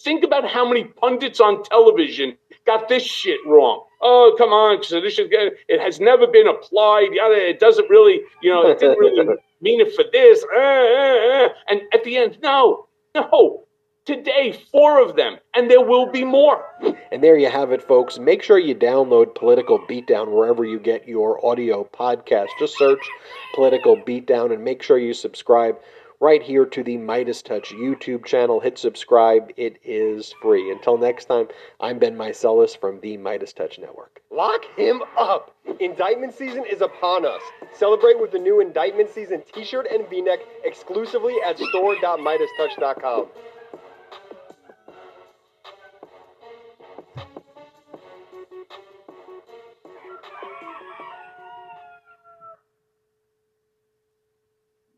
[0.00, 3.84] think about how many pundits on television got this shit wrong.
[4.00, 5.28] Oh, come on, sedition.
[5.32, 7.08] It has never been applied.
[7.12, 9.26] It doesn't really, you know, it didn't really
[9.60, 10.44] mean it for this.
[10.54, 11.48] Uh, uh, uh.
[11.68, 13.64] And at the end, no, no.
[14.04, 16.64] Today, four of them, and there will be more.
[17.12, 18.18] And there you have it, folks.
[18.18, 22.46] Make sure you download Political Beatdown wherever you get your audio podcast.
[22.58, 23.06] Just search
[23.54, 25.76] Political Beatdown and make sure you subscribe
[26.20, 28.60] right here to the MeidasTouch YouTube channel.
[28.60, 30.70] Hit subscribe, it is free.
[30.70, 31.48] Until next time,
[31.80, 34.20] I'm Ben Meiselas from the MeidasTouch Network.
[34.30, 35.54] Lock him up!
[35.80, 37.42] Indictment season is upon us.
[37.72, 43.26] Celebrate with the new Indictment season t shirt and v neck exclusively at store.meidastouch.com.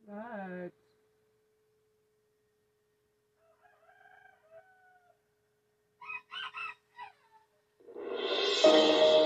[0.09, 0.71] Right.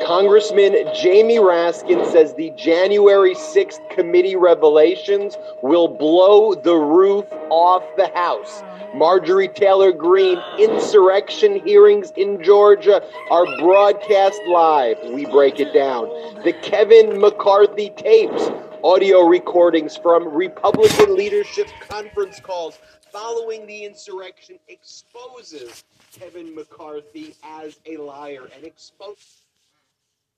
[0.05, 8.09] Congressman Jamie Raskin says the January 6th committee revelations will blow the roof off the
[8.09, 8.63] House.
[8.95, 14.99] Marjorie Taylor Greene insurrection hearings in Georgia are broadcast live.
[15.11, 16.05] We break it down.
[16.45, 18.51] The Kevin McCarthy tapes,
[18.83, 22.79] audio recordings from Republican leadership conference calls
[23.11, 29.44] following the insurrection exposes Kevin McCarthy as a liar and expose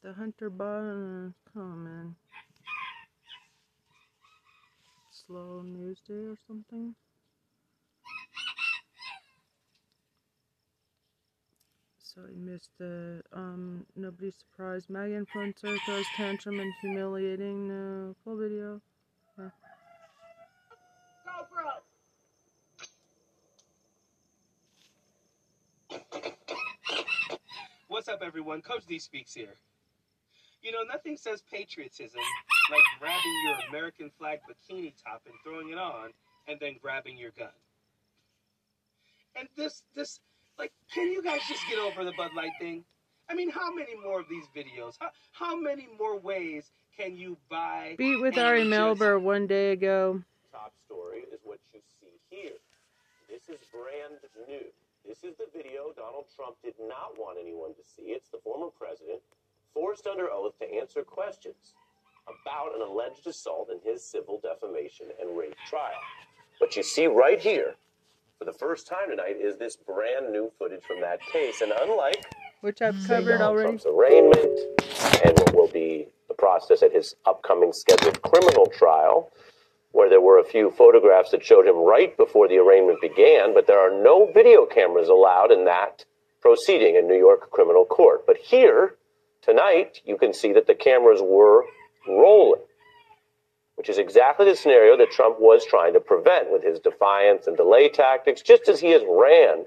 [0.06, 2.14] The Hunter Biden comment.
[5.10, 6.94] Slow news day or something.
[11.98, 14.88] So he missed the um nobody's surprised.
[14.88, 18.80] MAGA influencer throws tantrum and humiliating uh, full video.
[19.36, 19.48] Yeah.
[27.88, 28.62] What's up, everyone?
[28.62, 29.56] Coach D speaks here.
[30.66, 32.20] You know, nothing says patriotism
[32.72, 36.10] like grabbing your American flag bikini top and throwing it on,
[36.48, 37.54] and then grabbing your gun.
[39.38, 40.18] And this, this,
[40.58, 42.82] like, can you guys just get over the Bud Light thing?
[43.30, 44.94] I mean, how many more of these videos?
[44.98, 47.94] How, how many more ways can you buy?
[47.96, 50.20] Beat with Ari Melber one day ago.
[50.50, 52.58] top story is what you see here.
[53.30, 54.66] This is brand new.
[55.06, 58.10] This is the video Donald Trump did not want anyone to see.
[58.10, 59.22] It's the former president
[59.76, 61.74] forced under oath to answer questions
[62.24, 66.00] about an alleged assault in his civil defamation and rape trial.
[66.58, 67.74] What you see right here
[68.38, 71.60] for the first time tonight is this brand new footage from that case.
[71.60, 72.24] And unlike
[72.62, 73.66] Which I've covered already.
[73.66, 74.58] Trump's arraignment
[75.22, 79.30] and what will be the process at his upcoming scheduled criminal trial,
[79.92, 83.66] where there were a few photographs that showed him right before the arraignment began, but
[83.66, 86.06] there are no video cameras allowed in that
[86.40, 88.26] proceeding in New York criminal court.
[88.26, 88.94] But here,
[89.42, 91.64] tonight, you can see that the cameras were
[92.08, 92.60] rolling,
[93.76, 97.56] which is exactly the scenario that Trump was trying to prevent with his defiance and
[97.56, 99.64] delay tactics, just as he has ran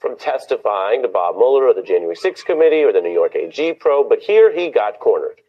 [0.00, 3.74] from testifying to Bob Mueller or the January 6th committee or the New York AG
[3.74, 4.08] probe.
[4.08, 5.40] But here he got cornered,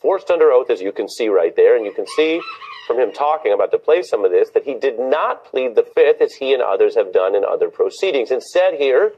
[0.00, 1.76] forced under oath, as you can see right there.
[1.76, 2.40] And you can see
[2.86, 5.82] from him talking about to play some of this that he did not plead the
[5.82, 8.30] fifth as he and others have done in other proceedings.
[8.30, 9.14] Instead, here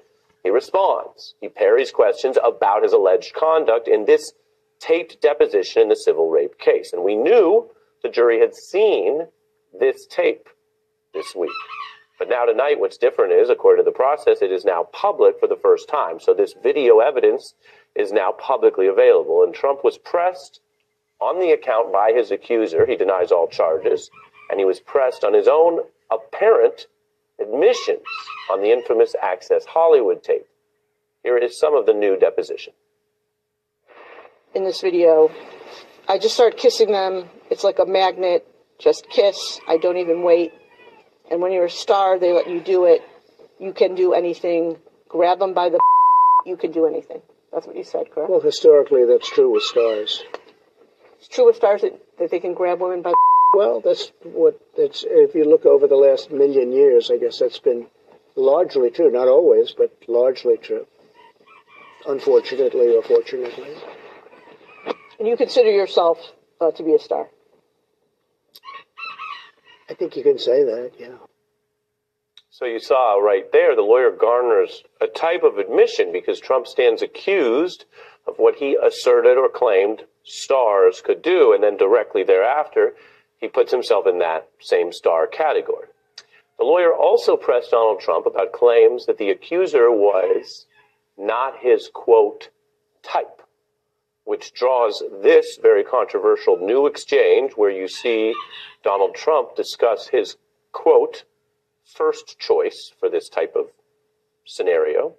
[0.47, 1.35] he responds.
[1.41, 4.33] He parries questions about his alleged conduct in this
[4.79, 6.93] taped deposition in the civil rape case.
[6.93, 7.69] And we knew
[8.05, 9.27] the jury had seen
[9.77, 10.49] this tape
[11.13, 11.51] this week.
[12.17, 15.49] But now tonight, what's different is, according to the process, it is now public for
[15.49, 16.21] the first time.
[16.21, 17.55] So this video evidence
[17.97, 19.43] is now publicly available.
[19.43, 20.61] And Trump was pressed
[21.21, 22.87] on the account by his accuser.
[22.87, 24.13] He denies all charges.
[24.49, 26.87] And he was pressed on his own apparent
[27.41, 28.03] admissions
[28.53, 30.47] on the infamous Access Hollywood tape.
[31.23, 32.73] Here is some of the new deposition.
[34.55, 35.31] in this video.
[36.09, 37.29] I just start kissing them.
[37.51, 38.47] It's like a magnet.
[38.79, 39.61] just kiss.
[39.69, 40.53] I don't even wait.
[41.31, 43.03] And when you're a star, they let you do it.
[43.59, 44.77] You can do anything.
[45.09, 45.81] Grab them by the.
[46.47, 47.23] You can do anything.
[47.53, 48.31] That's what you said, correct?
[48.31, 50.23] Well, historically, that's true with stars.
[51.19, 53.13] It's true with stars that, that they can grab women by.
[53.55, 55.05] Well, that's what it's.
[55.07, 57.87] If you look over the last million years, I guess that's been
[58.35, 59.11] largely true.
[59.11, 60.87] Not always, but largely true.
[62.07, 63.75] Unfortunately or fortunately.
[65.19, 66.19] And you consider yourself
[66.61, 67.29] uh, to be a star.
[69.89, 71.17] I think you can say that, yeah.
[72.51, 77.03] So you saw right there, the lawyer garners a type of admission because Trump stands
[77.03, 77.85] accused
[78.27, 82.95] of what he asserted or claimed stars could do, and then directly thereafter,
[83.39, 85.89] he puts himself in that same star category.
[86.59, 90.67] The lawyer also pressed Donald Trump about claims that the accuser was
[91.19, 92.49] not his quote
[93.03, 93.43] type,
[94.25, 98.35] which draws this very controversial new exchange where you see
[98.83, 100.37] Donald Trump discuss his
[100.73, 101.25] quote
[101.85, 103.67] first choice for this type of
[104.45, 105.15] scenario.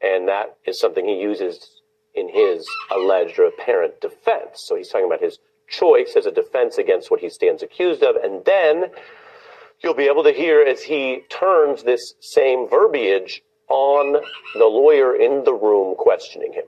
[0.00, 1.80] And that is something he uses
[2.14, 4.62] in his alleged or apparent defense.
[4.62, 5.38] So he's talking about his
[5.68, 8.16] choice as a defense against what he stands accused of.
[8.16, 8.86] And then
[9.82, 14.20] you'll be able to hear as he turns this same verbiage on
[14.54, 16.64] the lawyer in the room questioning him.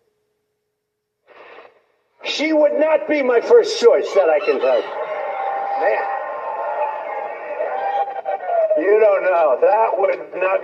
[2.24, 4.88] She would not be my first choice, that I can tell you.
[5.80, 6.04] Man.
[8.78, 9.58] You don't know.
[9.60, 10.60] That would not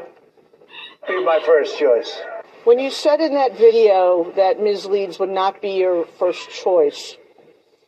[1.08, 2.20] be my first choice.
[2.64, 4.86] When you said in that video that Ms.
[4.86, 7.16] Leeds would not be your first choice,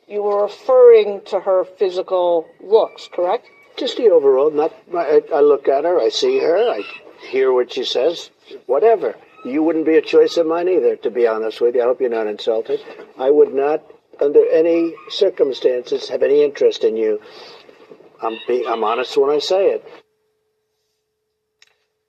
[0.09, 3.47] you were referring to her physical looks, correct?
[3.77, 4.51] Just the overall.
[4.51, 4.75] Not.
[4.97, 6.01] I, I look at her.
[6.01, 6.57] I see her.
[6.57, 6.83] I
[7.29, 8.31] hear what she says.
[8.67, 9.15] Whatever.
[9.45, 11.83] You wouldn't be a choice of mine either, to be honest with you.
[11.83, 12.81] I hope you're not insulted.
[13.19, 13.85] I would not,
[14.21, 17.21] under any circumstances, have any interest in you.
[18.21, 19.85] I'm being, I'm honest when I say it.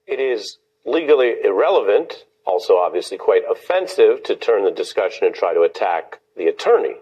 [0.08, 5.62] It is legally irrelevant, also obviously quite offensive, to turn the discussion and try to
[5.62, 6.96] attack the attorney.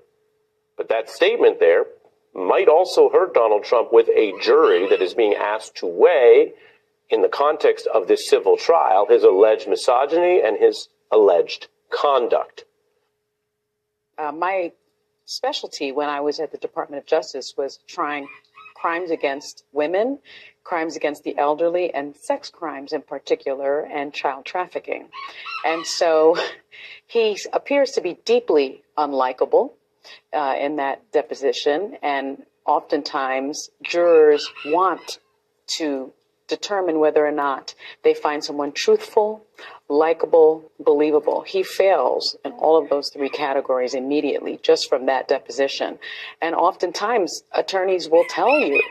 [0.77, 1.85] But that statement there
[2.33, 6.53] might also hurt Donald Trump with a jury that is being asked to weigh,
[7.09, 12.65] in the context of this civil trial, his alleged misogyny and his alleged conduct.
[14.17, 14.71] Uh, my
[15.25, 18.27] specialty when I was at the Department of Justice was trying
[18.75, 20.19] crimes against women,
[20.63, 25.09] crimes against the elderly, and sex crimes in particular, and child trafficking.
[25.65, 26.37] And so
[27.07, 29.71] he appears to be deeply unlikable
[30.33, 35.19] uh, in that deposition, and oftentimes jurors want
[35.67, 36.11] to
[36.47, 39.45] determine whether or not they find someone truthful,
[39.89, 41.41] likable, believable.
[41.41, 45.99] He fails in all of those three categories immediately just from that deposition.
[46.41, 48.81] And oftentimes attorneys will tell you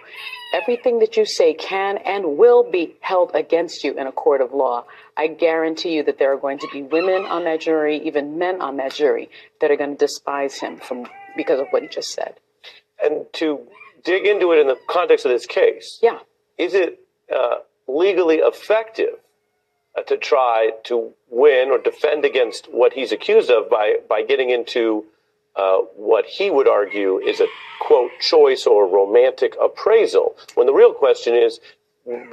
[0.57, 4.53] everything that you say can and will be held against you in a court of
[4.53, 4.85] law.
[5.17, 8.63] I guarantee you that there are going to be women on that jury, even men
[8.63, 9.29] on that jury,
[9.61, 12.35] that are going to despise him from because of what he just said.
[13.03, 13.61] And to
[14.05, 16.21] dig into it in the context of this case, yeah,
[16.57, 17.01] is it
[17.35, 19.19] uh, legally effective
[19.97, 24.51] uh, to try to win or defend against what he's accused of by by getting
[24.51, 25.05] into
[25.57, 27.47] uh, what he would argue is a
[27.81, 30.37] quote choice or romantic appraisal.
[30.55, 31.61] When the real question is,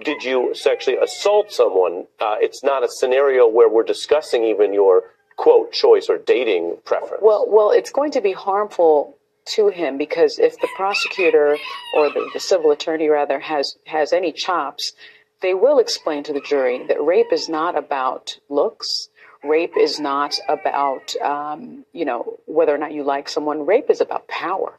[0.03, 2.05] did you sexually assault someone?
[2.19, 5.03] Uh, it's not a scenario where we're discussing even your
[5.35, 7.21] quote choice or dating preference.
[7.21, 11.57] Well, well, it's going to be harmful to him because if the prosecutor
[11.95, 14.93] or the, the civil attorney rather has has any chops,
[15.41, 19.09] they will explain to the jury that rape is not about looks.
[19.43, 23.65] Rape is not about um, you know whether or not you like someone.
[23.65, 24.73] Rape is about power,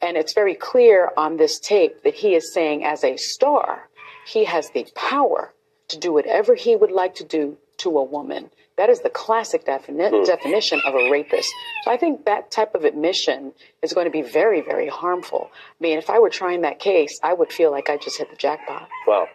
[0.00, 3.88] and it's very clear on this tape that he is saying, as a star,
[4.26, 5.52] he has the power
[5.88, 8.50] to do whatever he would like to do to a woman.
[8.78, 10.24] That is the classic defini- Hmm.
[10.24, 11.52] definition of a rapist.
[11.84, 15.50] So I think that type of admission is going to be very, very harmful.
[15.52, 18.30] I mean, if I were trying that case, I would feel like I just hit
[18.30, 18.88] the jackpot.
[19.06, 19.28] Wow.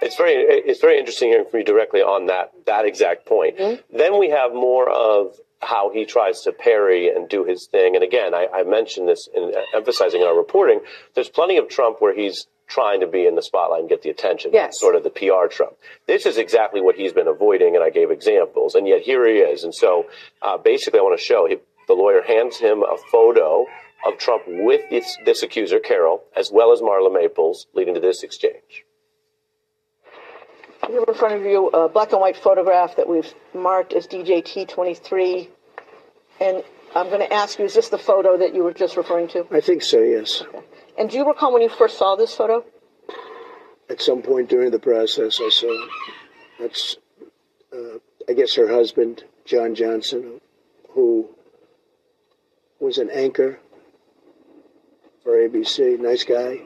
[0.00, 3.56] It's very it's very interesting hearing from you directly on that that exact point.
[3.92, 7.94] Then we have more of how he tries to parry and do his thing.
[7.94, 10.80] And again, I, I mentioned this in emphasizing in our reporting.
[11.14, 14.10] There's plenty of Trump where he's trying to be in the spotlight and get the
[14.10, 14.50] attention.
[14.52, 14.78] Yes.
[14.78, 15.76] Sort of the PR Trump.
[16.06, 18.74] This is exactly what he's been avoiding, and I gave examples.
[18.74, 19.64] And yet here he is.
[19.64, 20.06] And so
[20.42, 21.56] uh, basically, I want to show he,
[21.86, 23.66] the lawyer hands him a photo
[24.06, 28.22] of Trump with this, this accuser, Carroll, as well as Marla Maples, leading to this
[28.22, 28.84] exchange.
[30.88, 34.06] You have in front of you a black and white photograph that we've marked as
[34.06, 35.48] DJT23.
[36.40, 36.62] And
[36.94, 39.46] I'm going to ask you, is this the photo that you were just referring to?
[39.50, 40.42] I think so, yes.
[40.98, 42.64] And do you recall when you first saw this photo?
[43.88, 45.86] At some point during the process, I saw
[46.60, 46.96] that's,
[47.72, 50.40] uh, I guess, her husband, John Johnson,
[50.90, 51.28] who
[52.78, 53.58] was an anchor
[55.22, 55.98] for ABC.
[55.98, 56.60] Nice guy.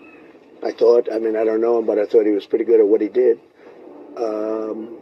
[0.62, 1.08] I thought.
[1.12, 3.00] I mean, I don't know him, but I thought he was pretty good at what
[3.00, 3.40] he did.
[4.18, 4.98] Um,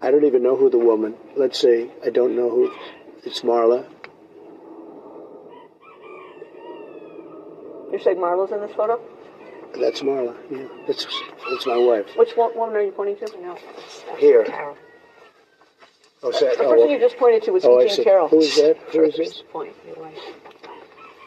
[0.00, 1.14] I don't even know who the woman.
[1.36, 1.90] Let's see.
[2.04, 2.72] I don't know who.
[3.24, 3.86] It's Marla.
[7.92, 9.00] You say Marla's in this photo?
[9.78, 10.34] That's Marla.
[10.50, 11.06] Yeah, that's
[11.50, 12.06] that's my wife.
[12.16, 13.40] Which one, woman are you pointing to?
[13.40, 13.58] No.
[14.16, 14.46] Here.
[16.22, 18.04] Oh, is that, The oh, person you just pointed to was oh, Eugene.
[18.04, 18.28] Carroll.
[18.28, 18.76] Who is that?
[18.92, 19.42] Who is this?
[19.52, 20.18] Point, your wife.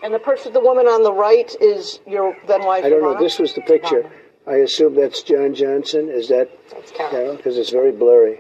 [0.03, 2.84] And the person, the woman on the right is your then wife.
[2.86, 3.17] I don't know.
[3.19, 4.11] This was the picture.
[4.46, 6.10] I assume that's John Johnson.
[6.10, 6.50] Is that
[6.94, 7.36] Carroll?
[7.38, 8.39] Because it's very blurry.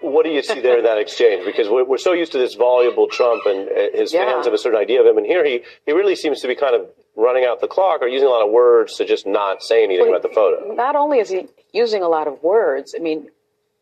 [0.00, 1.44] What do you see there in that exchange?
[1.46, 4.24] Because we're, we're so used to this voluble Trump and uh, his Yeah.
[4.32, 6.56] fans have a certain idea of him, and here he, he really seems to be
[6.56, 9.62] kind of running out the clock or using a lot of words to just not
[9.62, 10.74] say anything about the photo.
[10.74, 13.28] Not only is he using a lot of words, I mean,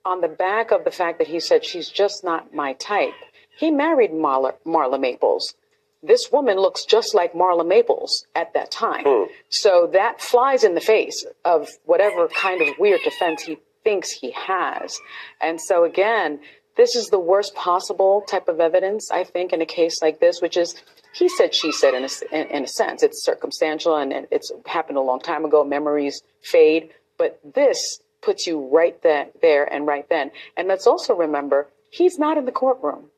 [0.04, 3.14] on the back of the fact that he said she's just not my type,
[3.56, 5.54] he married Marla, Marla Maples.
[6.02, 9.04] This woman looks just like Marla Maples at that time.
[9.06, 9.24] Hmm.
[9.50, 14.30] So that flies in the face of whatever kind of weird defense he thinks he
[14.30, 14.98] has.
[15.40, 16.40] And so again,
[16.76, 20.40] this is the worst possible type of evidence, I think, in a case like this,
[20.40, 20.74] which is
[21.12, 23.02] he said, she said, in a, in, in a sense.
[23.02, 25.64] It's circumstantial and and it's happened a long time ago.
[25.64, 26.90] Memories fade.
[27.18, 30.30] But this puts you right there, there and right then.
[30.56, 33.10] And let's also remember, he's not in the courtroom.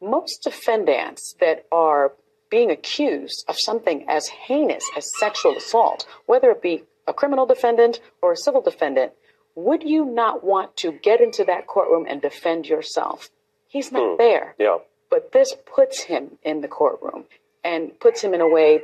[0.00, 2.12] Most defendants that are
[2.50, 8.00] being accused of something as heinous as sexual assault, whether it be a criminal defendant
[8.20, 9.12] or a civil defendant,
[9.54, 13.30] would you not want to get into that courtroom and defend yourself?
[13.68, 14.16] He's not hmm.
[14.18, 14.54] there.
[14.58, 14.78] Yeah.
[15.08, 17.24] But this puts him in the courtroom
[17.64, 18.82] and puts him in a way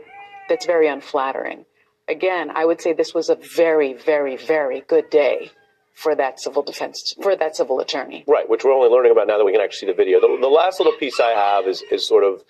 [0.48, 1.66] that's very unflattering.
[2.08, 5.50] Again, I would say this was a very, very, very good day
[5.94, 8.24] for that civil defense, for that civil attorney.
[8.28, 10.20] Right, which we're only learning about now that we can actually see the video.
[10.20, 12.44] The, the last little piece I have is, is sort of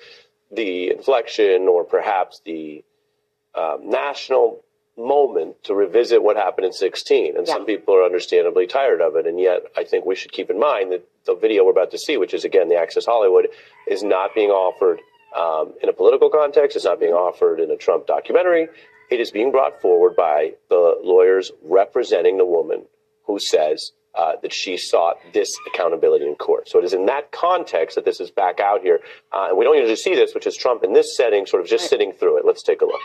[0.50, 2.84] the inflection or perhaps the
[3.54, 4.62] um, national
[4.98, 7.36] moment to revisit what happened in 16.
[7.36, 9.26] And some people are understandably tired of it.
[9.26, 11.98] And yet, I think we should keep in mind that the video we're about to
[11.98, 13.48] see, which is again the Access Hollywood,
[13.88, 15.00] is not being offered
[15.36, 16.76] um, in a political context.
[16.76, 18.68] It's not being offered in a Trump documentary.
[19.10, 22.86] It is being brought forward by the lawyers representing the woman
[23.26, 26.68] who says uh, that she sought this accountability in court.
[26.68, 29.00] So it is in that context that this is back out here.
[29.32, 31.68] Uh, and we don't usually see this, which is Trump in this setting, sort of
[31.68, 32.44] just sitting through it.
[32.44, 33.00] Let's take a look.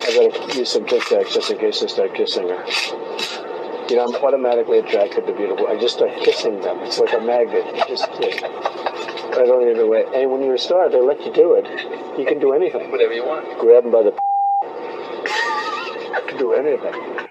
[0.00, 2.66] I better use some Tic Tacs just in case I start kissing her.
[3.88, 5.66] You know, I'm automatically attracted to beautiful.
[5.66, 6.78] I just start kissing them.
[6.80, 7.64] It's like a magnet.
[7.76, 10.06] You Just I don't even wait.
[10.14, 11.66] And when you're a star, they let you do it.
[12.18, 12.90] You can do anything.
[12.90, 13.44] Whatever you want.
[13.58, 14.12] Grab them by the.
[16.14, 17.28] You can do anything.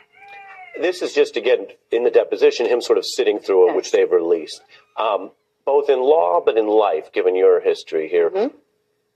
[0.80, 4.12] This is just again in the deposition, him sort of sitting through it, which they've
[4.12, 4.62] released.
[4.98, 5.32] Um,
[5.66, 8.30] both in law, but in life, given your history here,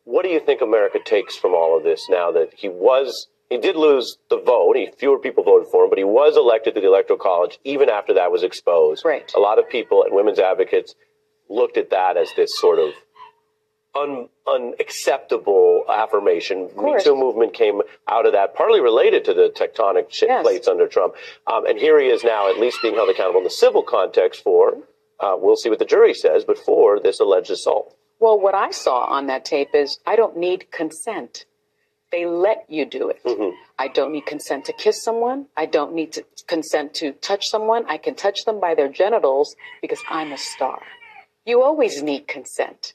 [0.05, 3.57] what do you think America takes from all of this now that he was, he
[3.57, 6.81] did lose the vote, he, fewer people voted for him, but he was elected to
[6.81, 9.03] the Electoral College even after that was exposed.
[9.03, 9.29] Right.
[9.35, 10.95] A lot of people and women's advocates
[11.49, 12.93] looked at that as this sort of
[13.97, 16.69] un, unacceptable affirmation.
[16.77, 16.95] Me.
[17.01, 21.15] Too movement came out of that, partly related to the tectonic shi plates under Trump.
[21.51, 24.43] Um, and here he is now, at least being held accountable in the civil context
[24.43, 24.77] for,
[25.19, 27.95] uh, we'll see what the jury says, but for this alleged assault.
[28.19, 31.45] Well, what I saw on that tape is I don't need consent.
[32.11, 33.21] They let you do it.
[33.77, 35.47] I don't need consent to kiss someone.
[35.57, 37.85] I don't need to consent to touch someone.
[37.87, 40.79] I can touch them by their genitals because I'm a star.
[41.45, 42.93] You always need consent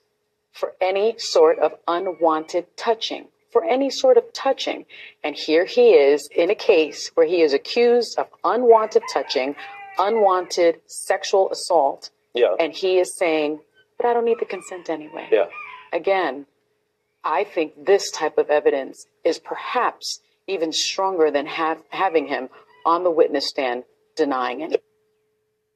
[0.53, 4.84] for any sort of unwanted touching, for any sort of touching.
[5.24, 9.57] And here he is in a case where he is accused of unwanted touching,
[9.98, 12.11] unwanted sexual assault.
[12.34, 12.55] Yeah.
[12.61, 13.61] And he is saying,
[13.96, 15.28] but I don't need the consent anyway.
[15.30, 15.46] Yeah.
[15.92, 16.46] Again,
[17.24, 22.48] I think this type of evidence is perhaps even stronger than have, having him
[22.84, 23.84] on the witness stand
[24.16, 24.82] denying it.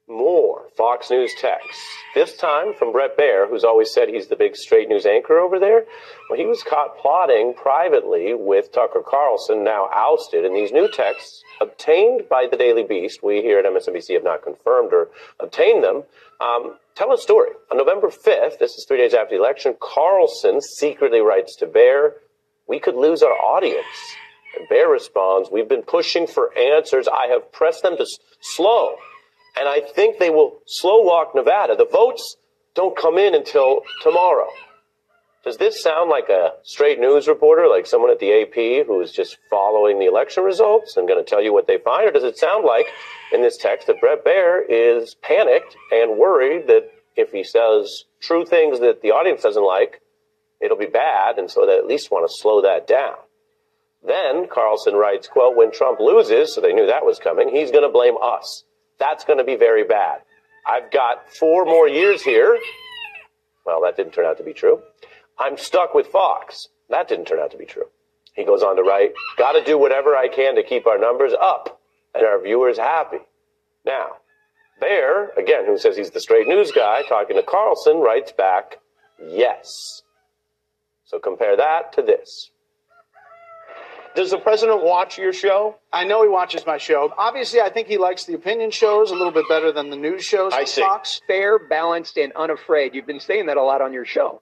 [0.09, 1.83] More Fox News texts.
[2.15, 5.59] This time from Bret Baier, who's always said he's the big straight news anchor over
[5.59, 5.83] there.
[6.29, 10.45] Well, he was caught plotting privately with Tucker Carlson, now ousted.
[10.45, 14.43] And these new texts, obtained by the Daily Beast, we here at MSNBC have not
[14.43, 15.09] confirmed or
[15.41, 16.03] obtained them,
[16.39, 17.51] um, tell a story.
[17.69, 22.13] On November 5th, this is three days after the election, Carlson secretly writes to Baier,
[22.65, 23.85] we could lose our audience.
[24.57, 27.09] And Baier responds, we've been pushing for answers.
[27.09, 28.95] I have pressed them to s- slow.
[29.57, 31.75] And I think they will slow walk Nevada.
[31.75, 32.37] The votes
[32.75, 34.49] don't come in until tomorrow.
[35.43, 39.11] Does this sound like a straight news reporter, like someone at the AP who is
[39.11, 42.07] just following the election results and going to tell you what they find?
[42.07, 42.87] Or does it sound like
[43.31, 48.45] in this text that Bret Baier is panicked and worried that if he says true
[48.45, 50.01] things that the audience doesn't like,
[50.59, 53.15] it'll be bad, and so they at least want to slow that down?
[54.05, 57.83] Then Carlson writes, quote, when Trump loses, so they knew that was coming, he's going
[57.83, 58.65] to blame us.
[58.99, 60.21] That's going to be very bad.
[60.65, 62.59] I've got four more years here.
[63.65, 64.81] Well, that didn't turn out to be true.
[65.39, 66.67] I'm stuck with Fox.
[66.89, 67.85] That didn't turn out to be true.
[68.33, 71.33] He goes on to write, got to do whatever I can to keep our numbers
[71.39, 71.79] up
[72.13, 73.17] and our viewers happy.
[73.85, 74.17] Now,
[74.81, 78.77] Baier, again, who says he's the straight news guy, talking to Carlson, writes back,
[79.19, 80.03] yes.
[81.05, 82.51] So compare that to this.
[84.17, 85.75] Does the president watch your show?
[85.93, 87.13] I know he watches my show.
[87.19, 90.25] Obviously, I think he likes the opinion shows a little bit better than the news
[90.25, 90.81] shows I see.
[90.81, 91.21] Fox.
[91.27, 92.95] Fair, balanced, and unafraid.
[92.95, 94.41] You've been saying that a lot on your show.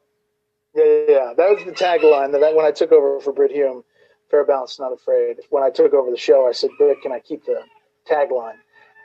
[0.74, 1.34] Yeah, yeah, yeah.
[1.36, 3.84] That was the tagline that I, when I took over for Brit Hume,
[4.32, 5.42] fair, balanced, not afraid.
[5.50, 7.62] When I took over the show, I said, Brit, can I keep the
[8.10, 8.56] tagline?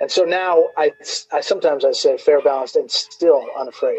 [0.01, 0.93] And so now I,
[1.33, 3.99] I sometimes I say fair, balanced, and still unafraid.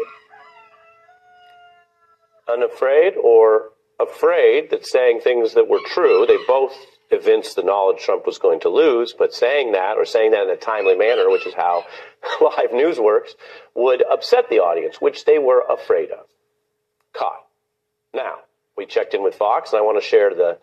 [2.48, 3.71] unafraid or
[4.02, 6.74] afraid that saying things that were true, they both
[7.10, 10.50] evinced the knowledge Trump was going to lose, but saying that or saying that in
[10.50, 11.84] a timely manner, which is how
[12.40, 13.34] live news works,
[13.74, 16.26] would upset the audience, which they were afraid of.
[17.12, 17.44] Caught.
[18.14, 18.36] Now,
[18.76, 20.58] we checked in with Fox, and I want to share the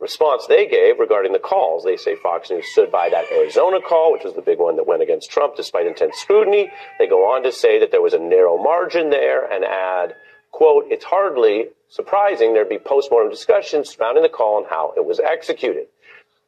[0.00, 1.84] response they gave regarding the calls.
[1.84, 4.86] They say Fox News stood by that Arizona call, which was the big one that
[4.86, 6.70] went against Trump despite intense scrutiny.
[6.98, 10.14] They go on to say that there was a narrow margin there and add,
[10.50, 15.20] quote, it's hardly surprising there'd be postmortem discussions surrounding the call and how it was
[15.20, 15.86] executed.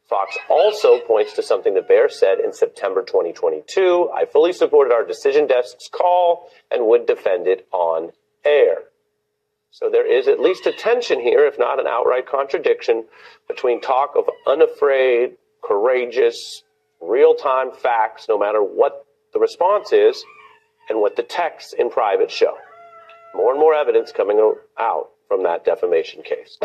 [0.08, 4.10] Fox also points to something that Baier said in September 2022.
[4.12, 8.10] I fully supported our decision desk's call and would defend it on
[8.44, 8.78] air.
[9.70, 13.04] So there is at least a tension here, if not an outright contradiction,
[13.46, 16.64] between talk of unafraid, courageous,
[17.00, 20.24] real time facts, no matter what the response is,
[20.88, 22.56] and what the texts in private show.
[23.32, 24.40] More and more evidence coming
[24.78, 26.58] out from that defamation case.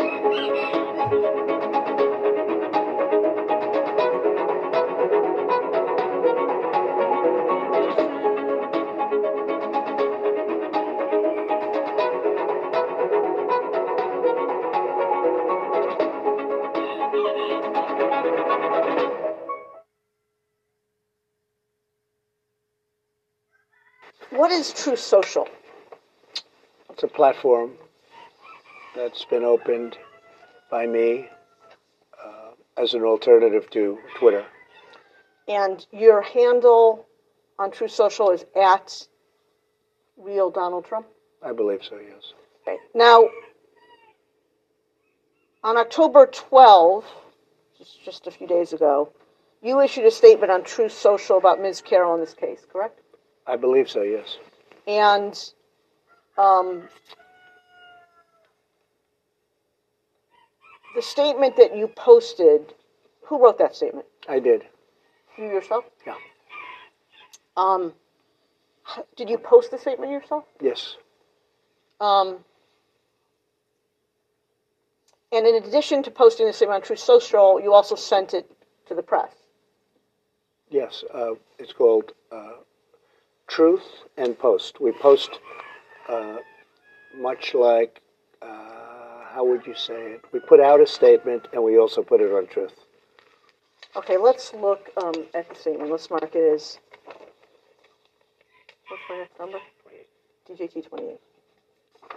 [24.30, 25.46] What is Truth Social?
[26.90, 27.72] It's a platform
[28.94, 29.96] that's been opened
[30.70, 31.28] by me
[32.24, 34.44] uh, as an alternative to Twitter.
[35.48, 37.06] And your handle
[37.58, 39.06] on Truth Social is at
[40.16, 41.06] real Donald Trump.
[41.42, 42.32] I believe so, yes.
[42.62, 42.78] Okay.
[42.94, 43.28] Now,
[45.64, 47.04] on October 12,
[47.78, 49.12] just, just a few days ago,
[49.62, 51.82] you issued a statement on Truth Social about Ms.
[51.82, 53.00] Carroll in this case, correct?
[53.46, 54.38] I believe so, yes.
[54.86, 55.38] And
[56.38, 56.82] um,
[60.94, 62.74] the statement that you posted,
[63.24, 64.06] who wrote that statement?
[64.28, 64.64] I did.
[65.38, 65.84] You yourself?
[66.06, 66.14] Yeah.
[67.56, 67.92] Um,
[69.16, 70.44] did you post the statement yourself?
[70.60, 70.96] Yes.
[72.00, 72.38] Um,
[75.30, 78.50] and in addition to posting the statement on Truth Social, you also sent it
[78.88, 79.32] to the press.
[80.70, 81.04] Yes.
[81.12, 82.52] Uh, it's called uh,
[83.46, 83.84] Truth
[84.16, 84.80] and Post.
[84.80, 85.38] We post
[86.08, 86.38] uh,
[87.16, 88.00] much like,
[88.40, 88.71] uh,
[89.32, 90.24] how would you say it?
[90.32, 92.74] We put out a statement and we also put it on Truth.
[93.96, 95.90] Okay, let's look um, at the statement.
[95.90, 96.78] Let's mark it as.
[98.88, 99.58] What's my number?
[100.48, 101.18] DJT 28.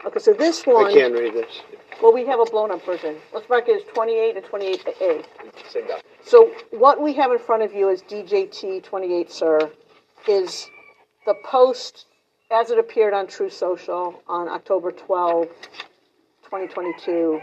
[0.05, 0.87] Okay, so this one.
[0.87, 1.61] I can't read this.
[2.01, 3.15] Well, we have a blown up version.
[3.33, 5.25] Let's mark it as 28 and 28A.
[5.69, 5.83] Same.
[6.23, 9.71] So what we have in front of you is DJT 28, sir,
[10.27, 10.67] is
[11.25, 12.05] the post
[12.51, 15.47] as it appeared on Truth Social on October 12,
[16.45, 17.41] 2022,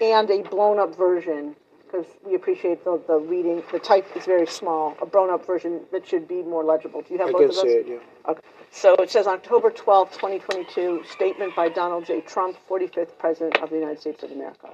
[0.00, 1.56] and a blown up version
[1.86, 3.62] because we appreciate the, the reading.
[3.72, 4.96] The type is very small.
[5.00, 7.02] A blown up version that should be more legible.
[7.02, 7.62] Do you have I both can of those?
[7.62, 8.30] see it, yeah.
[8.30, 8.40] Okay.
[8.70, 12.20] So it says October 12, 2022, statement by Donald J.
[12.20, 14.70] Trump, 45th President of the United States of America.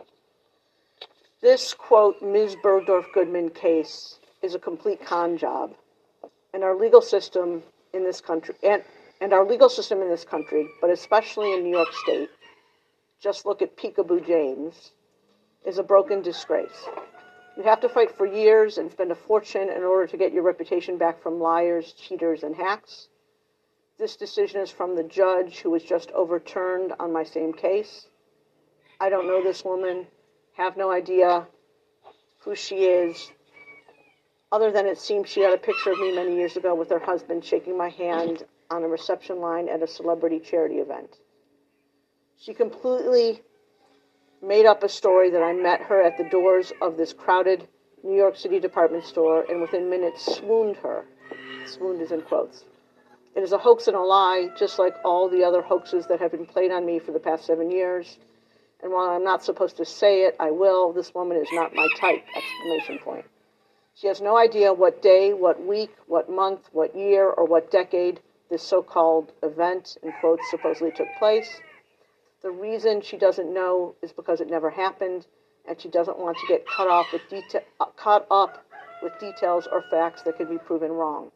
[1.40, 2.56] This quote, Ms.
[2.64, 5.74] Bergdorf Goodman case is a complete con job.
[6.54, 8.82] And our legal system in this country, and,
[9.20, 12.30] and our legal system in this country, but especially in New York State,
[13.22, 14.90] just look at Peekaboo James,
[15.64, 16.88] is a broken disgrace.
[17.56, 20.42] You have to fight for years and spend a fortune in order to get your
[20.42, 23.08] reputation back from liars, cheaters, and hacks.
[23.98, 28.08] This decision is from the judge who was just overturned on my same case.
[28.98, 30.06] I don't know this woman,
[30.54, 31.46] have no idea
[32.38, 33.30] who she is,
[34.50, 36.98] other than it seems she had a picture of me many years ago with her
[36.98, 41.18] husband shaking my hand on a reception line at a celebrity charity event.
[42.44, 43.40] She completely
[44.42, 47.68] made up a story that I met her at the doors of this crowded
[48.02, 51.04] New York City department store and within minutes swooned her.
[51.66, 52.64] Swooned is in quotes.
[53.36, 56.32] It is a hoax and a lie, just like all the other hoaxes that have
[56.32, 58.18] been played on me for the past seven years.
[58.82, 60.92] And while I'm not supposed to say it, I will.
[60.92, 62.24] This woman is not my type!
[62.34, 63.24] Exclamation point.
[63.94, 68.18] She has no idea what day, what week, what month, what year, or what decade
[68.50, 71.60] this so-called event, in quotes, supposedly took place.
[72.42, 75.26] The reason she doesn't know is because it never happened,
[75.66, 78.64] and she doesn't want to get cut off with deta- uh, caught up
[79.00, 81.30] with details or facts that could be proven wrong.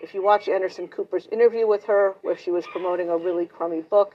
[0.00, 3.80] If you watch Anderson Cooper's interview with her, where she was promoting a really crummy
[3.80, 4.14] book,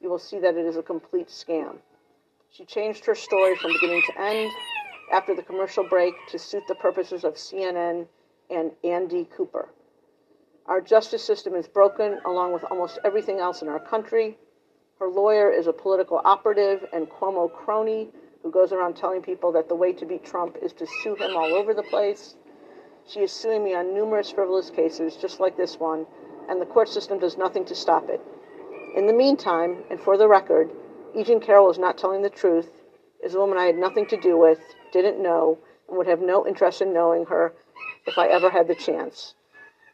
[0.00, 1.78] you will see that it is a complete scam.
[2.50, 4.50] She changed her story from beginning to end
[5.12, 8.06] after the commercial break to suit the purposes of CNN
[8.50, 9.68] and Andy Cooper.
[10.66, 14.38] Our justice system is broken, along with almost everything else in our country.
[15.04, 18.08] Her lawyer is a political operative and Cuomo crony
[18.42, 21.36] who goes around telling people that the way to beat Trump is to sue him
[21.36, 22.36] all over the place.
[23.06, 26.06] She is suing me on numerous frivolous cases, just like this one,
[26.48, 28.22] and the court system does nothing to stop it.
[28.96, 30.70] In the meantime, and for the record,
[31.14, 31.22] E.
[31.38, 32.70] Carroll is not telling the truth,
[33.22, 36.46] is a woman I had nothing to do with, didn't know, and would have no
[36.46, 37.52] interest in knowing her
[38.06, 39.34] if I ever had the chance.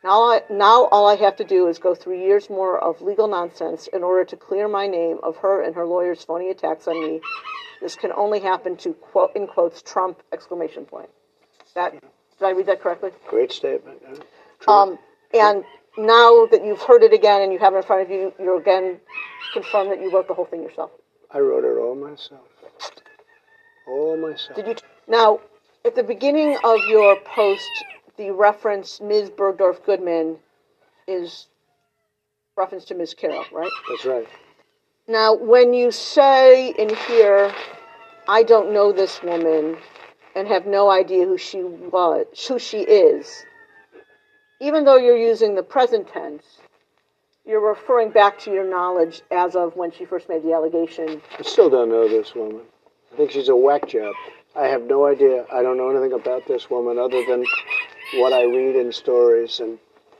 [0.03, 3.28] Now, I, now all I have to do is go through years more of legal
[3.28, 7.01] nonsense in order to clear my name of her and her lawyer's phony attacks on
[7.01, 7.20] me.
[7.82, 11.11] This can only happen to quote in quotes Trump exclamation point.
[11.74, 13.11] That did I read that correctly?
[13.28, 13.98] Great statement.
[14.61, 14.72] huh?
[14.72, 14.98] Um,
[15.34, 15.64] and
[15.98, 18.59] now that you've heard it again and you have it in front of you, you're
[18.59, 18.98] again
[19.53, 20.90] confirmed that you wrote the whole thing yourself.
[21.30, 22.40] I wrote it all myself.
[23.86, 24.57] All myself.
[24.57, 24.74] Did you?
[25.07, 25.40] Now,
[25.84, 27.68] at the beginning of your post,
[28.21, 29.31] the reference Ms.
[29.31, 30.37] Bergdorf Goodman
[31.09, 31.47] is
[32.55, 33.14] reference to Ms.
[33.14, 33.71] Carroll, right?
[33.89, 34.29] That's right.
[35.09, 37.51] Now, when you say in here,
[38.29, 39.79] I don't know this woman
[40.37, 43.43] and have no idea who she was, who she is,
[44.61, 46.45] even though you're using the present tense,
[47.47, 51.23] you're referring back to your knowledge as of when she first made the allegation.
[51.39, 52.61] I still don't know this woman.
[53.14, 54.14] I think she's a whack job.
[54.55, 55.47] I have no idea.
[55.51, 57.45] I don't know anything about this woman other than
[58.14, 59.78] what I read in stories and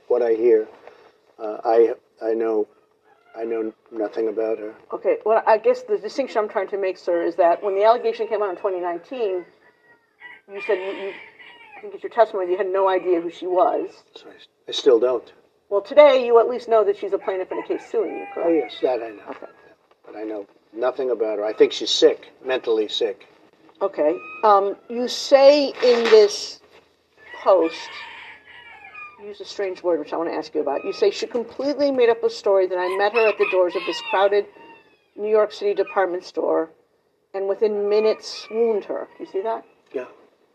[0.09, 0.68] what I hear.
[1.38, 2.66] Uh, I I know
[3.36, 4.74] I know nothing about her.
[4.93, 7.84] Okay, well, I guess the distinction I'm trying to make, sir, is that when the
[7.84, 9.45] allegation came out in 2019,
[10.53, 11.12] you said you, you
[11.76, 13.91] I think it's your testimony, you had no idea who she was.
[14.68, 15.32] I still don't.
[15.70, 18.26] Well, today you at least know that she's a plaintiff in a case suing you,
[18.36, 19.22] Oh yes, that I know.
[19.30, 19.47] Okay.
[20.05, 21.45] But I know nothing about her.
[21.45, 23.26] I think she's sick, mentally sick.
[23.80, 24.18] Okay.
[24.45, 26.61] Um, you say in this
[27.43, 27.91] post,
[29.22, 30.84] use a strange word which I want to ask you about.
[30.84, 33.74] You say she completely made up a story that I met her at the doors
[33.76, 34.47] of this crowded
[35.16, 36.70] New York City department store
[37.34, 39.09] and within minutes swooned her.
[39.18, 39.64] Do you see that?
[39.93, 40.07] Yeah.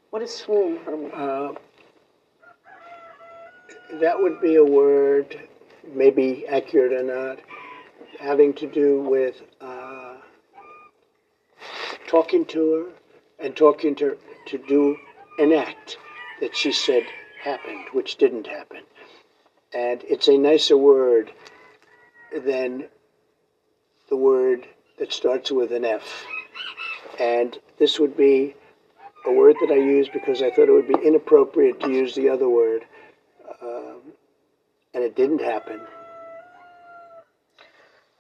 [0.10, 1.12] What does swoon her mean?
[1.12, 1.54] Uh,
[4.00, 5.48] that would be a word,
[5.94, 7.40] maybe accurate or not,
[8.20, 10.16] having to do with uh,
[12.08, 14.18] talking to her and talking to her
[14.48, 14.98] to do
[15.38, 15.98] an act
[16.40, 17.04] that she said
[17.42, 18.82] happened, which didn't happen.
[19.74, 21.32] And it's a nicer word
[22.46, 22.86] than
[24.10, 24.68] the word
[25.00, 26.26] that starts with an F.
[27.20, 28.56] And this would be
[29.26, 32.30] a word that I used because I thought it would be inappropriate to use the
[32.30, 32.86] other word.
[33.62, 34.02] Um,
[34.94, 35.82] and it didn't happen.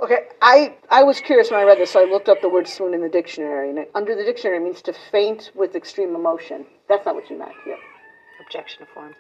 [0.01, 2.68] Okay, I, I was curious when I read this, so I looked up the word
[2.68, 6.66] swoon in the dictionary, and under the dictionary it means to faint with extreme emotion.
[6.89, 7.78] That's not what you meant here.
[8.46, 9.16] Objection to form.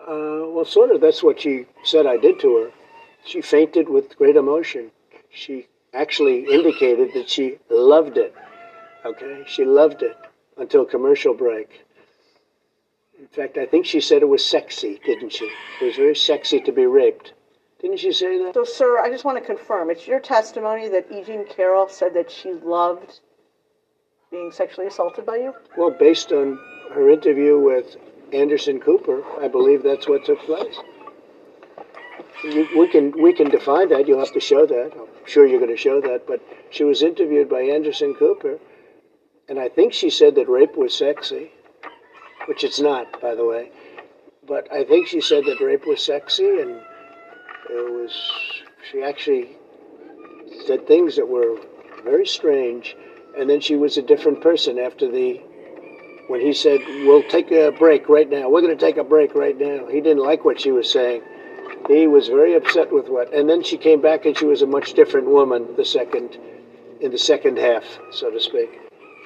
[0.00, 1.00] Uh, well, sort of.
[1.00, 2.70] That's what she said I did to her.
[3.24, 4.90] She fainted with great emotion.
[5.30, 8.34] She actually indicated that she loved it.
[9.04, 9.44] Okay?
[9.46, 10.16] She loved it
[10.56, 11.84] until commercial break.
[13.18, 15.50] In fact, I think she said it was sexy, didn't she?
[15.80, 17.32] It was very sexy to be raped.
[17.80, 18.54] Didn't she say that?
[18.54, 21.22] So, sir, I just want to confirm it's your testimony that E.
[21.24, 23.20] Jean Carroll said that she loved
[24.30, 25.54] being sexually assaulted by you?
[25.76, 26.58] Well, based on
[26.92, 27.96] her interview with
[28.32, 30.76] Anderson Cooper, I believe that's what took place.
[32.44, 34.06] We can we can define that.
[34.06, 34.92] You'll have to show that.
[34.94, 36.26] I'm sure you're going to show that.
[36.26, 38.58] But she was interviewed by Anderson Cooper,
[39.48, 41.50] and I think she said that rape was sexy,
[42.46, 43.72] which it's not, by the way.
[44.46, 46.80] But I think she said that rape was sexy, and
[47.70, 48.12] it was.
[48.90, 49.56] She actually
[50.66, 51.58] said things that were
[52.04, 52.96] very strange,
[53.36, 55.42] and then she was a different person after the
[56.28, 58.48] when he said, "We'll take a break right now.
[58.48, 61.22] We're going to take a break right now." He didn't like what she was saying.
[61.88, 64.66] He was very upset with what, and then she came back and she was a
[64.66, 65.74] much different woman.
[65.76, 66.38] The second,
[67.00, 68.70] in the second half, so to speak.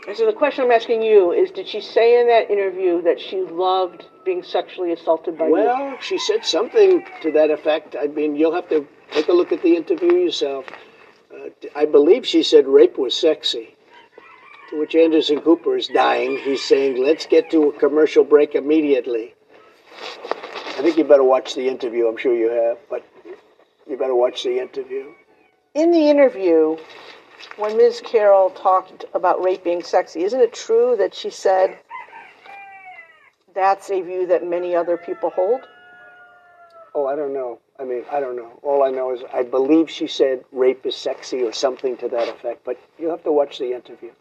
[0.07, 3.20] And so the question I'm asking you is: Did she say in that interview that
[3.20, 5.53] she loved being sexually assaulted by you?
[5.53, 7.94] Well, she said something to that effect.
[8.00, 10.66] I mean, you'll have to take a look at the interview yourself.
[11.32, 13.76] Uh, I believe she said rape was sexy.
[14.73, 16.39] To which Anderson Cooper is dying.
[16.39, 19.35] He's saying, let's get to a commercial break immediately.
[20.66, 22.07] I think you better watch the interview.
[22.07, 23.05] I'm sure you have, but
[23.87, 25.12] you better watch the interview.
[25.75, 26.79] In the interview,
[27.59, 28.01] when Ms.
[28.03, 31.79] Carroll talked about rape being sexy, isn't it true that she said
[33.55, 35.61] that's a view that many other people hold?
[36.95, 37.59] Oh, I don't know.
[37.79, 38.59] I mean, I don't know.
[38.62, 42.31] All I know is I believe she said rape is sexy or something to that
[42.31, 44.12] effect, but you have to watch the interview.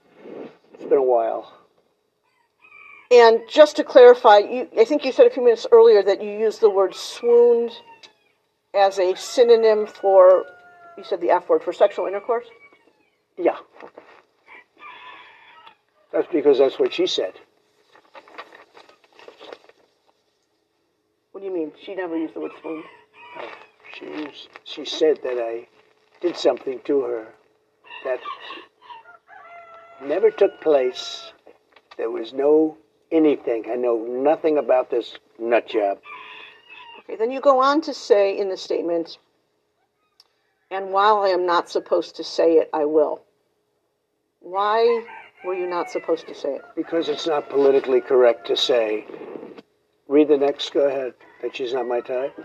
[0.74, 1.54] It's been a while.
[3.12, 6.32] And just to clarify, you, I think you said a few minutes earlier that you
[6.32, 7.72] used the word swooned
[8.74, 10.46] as a synonym for,
[10.98, 12.46] you said the F word, for sexual intercourse?
[13.38, 13.58] Yeah.
[16.14, 17.34] That's because that's what she said.
[21.32, 21.72] What do you mean?
[21.84, 22.84] She never used the word swooned.
[23.40, 23.52] Oh,
[23.94, 25.68] she used, she said that I
[26.22, 27.28] did something to her
[28.06, 28.20] that
[30.04, 31.32] never took place.
[31.98, 32.78] There was no
[33.12, 33.66] anything.
[33.70, 36.00] I know nothing about this nut job.
[37.00, 39.18] Okay, then you go on to say in the statement,
[40.70, 43.22] and while I am not supposed to say it, I will.
[44.40, 45.06] Why
[45.44, 46.62] were you not supposed to say it?
[46.76, 49.06] Because it's not politically correct to say.
[50.08, 51.14] Read the next, go ahead.
[51.42, 52.40] That she's not my type?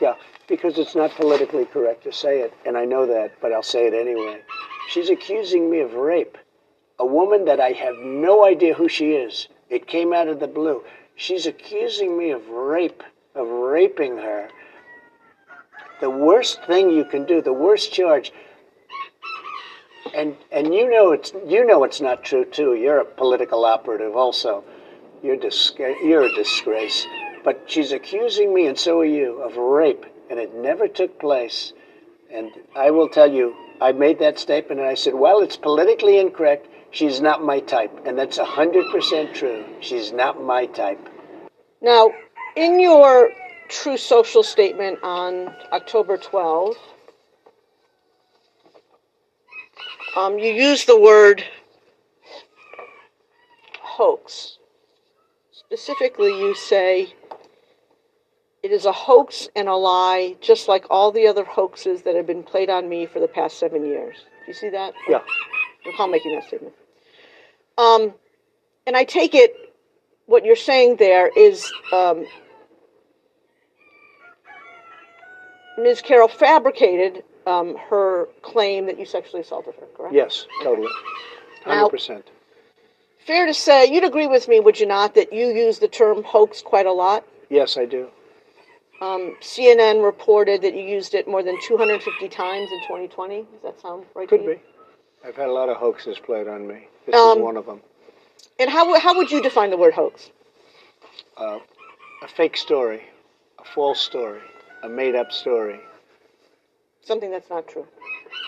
[0.00, 0.14] Yeah,
[0.48, 3.86] because it's not politically correct to say it, and I know that, but I'll say
[3.86, 4.42] it anyway.
[4.88, 6.36] She's accusing me of rape.
[6.98, 9.48] A woman that I have no idea who she is.
[9.68, 10.82] It came out of the blue.
[11.14, 13.02] She's accusing me of rape,
[13.34, 14.48] of raping her.
[16.00, 18.32] The worst thing you can do, the worst charge.
[20.14, 22.74] And and you know it's you know it's not true too.
[22.74, 24.62] You're a political operative also.
[25.22, 27.06] You're disgra- you're a disgrace.
[27.46, 31.72] But she's accusing me, and so are you, of rape, and it never took place.
[32.28, 36.18] And I will tell you, I made that statement, and I said, well, it's politically
[36.18, 36.66] incorrect.
[36.96, 39.66] She's not my type, and that's hundred percent true.
[39.80, 41.10] She's not my type.
[41.82, 42.10] Now,
[42.56, 43.28] in your
[43.68, 46.74] Truth Social statement on October 12,
[50.16, 51.44] um, you use the word
[53.78, 54.56] hoax.
[55.52, 57.12] Specifically, you say
[58.62, 62.26] it is a hoax and a lie, just like all the other hoaxes that have
[62.26, 64.16] been played on me for the past seven years.
[64.16, 64.94] Do you see that?
[65.06, 65.20] Yeah.
[65.84, 66.72] recall making that statement.
[67.78, 68.14] Um,
[68.86, 69.54] and I take it
[70.26, 72.26] what you're saying there is um,
[75.78, 76.00] Ms.
[76.02, 80.14] Carroll fabricated um, her claim that you sexually assaulted her, correct?
[80.14, 80.88] Yes, totally.
[81.64, 82.22] 100%.
[83.26, 86.22] Fair to say, you'd agree with me, would you not, that you use the term
[86.22, 87.24] hoax quite a lot?
[87.50, 88.08] Yes, I do.
[89.00, 93.42] Um, CNN reported that you used it more than 250 times in 2020.
[93.42, 94.54] Does that sound right Could to you?
[94.54, 94.62] be.
[95.26, 96.88] I've had a lot of hoaxes played on me.
[97.04, 97.80] This Um, is one of them.
[98.58, 100.30] And how, how would you define the word hoax?
[101.36, 101.58] Uh,
[102.22, 103.02] a fake story,
[103.58, 104.40] a false story,
[104.82, 105.80] a made up story,
[107.02, 107.86] Something that's not true.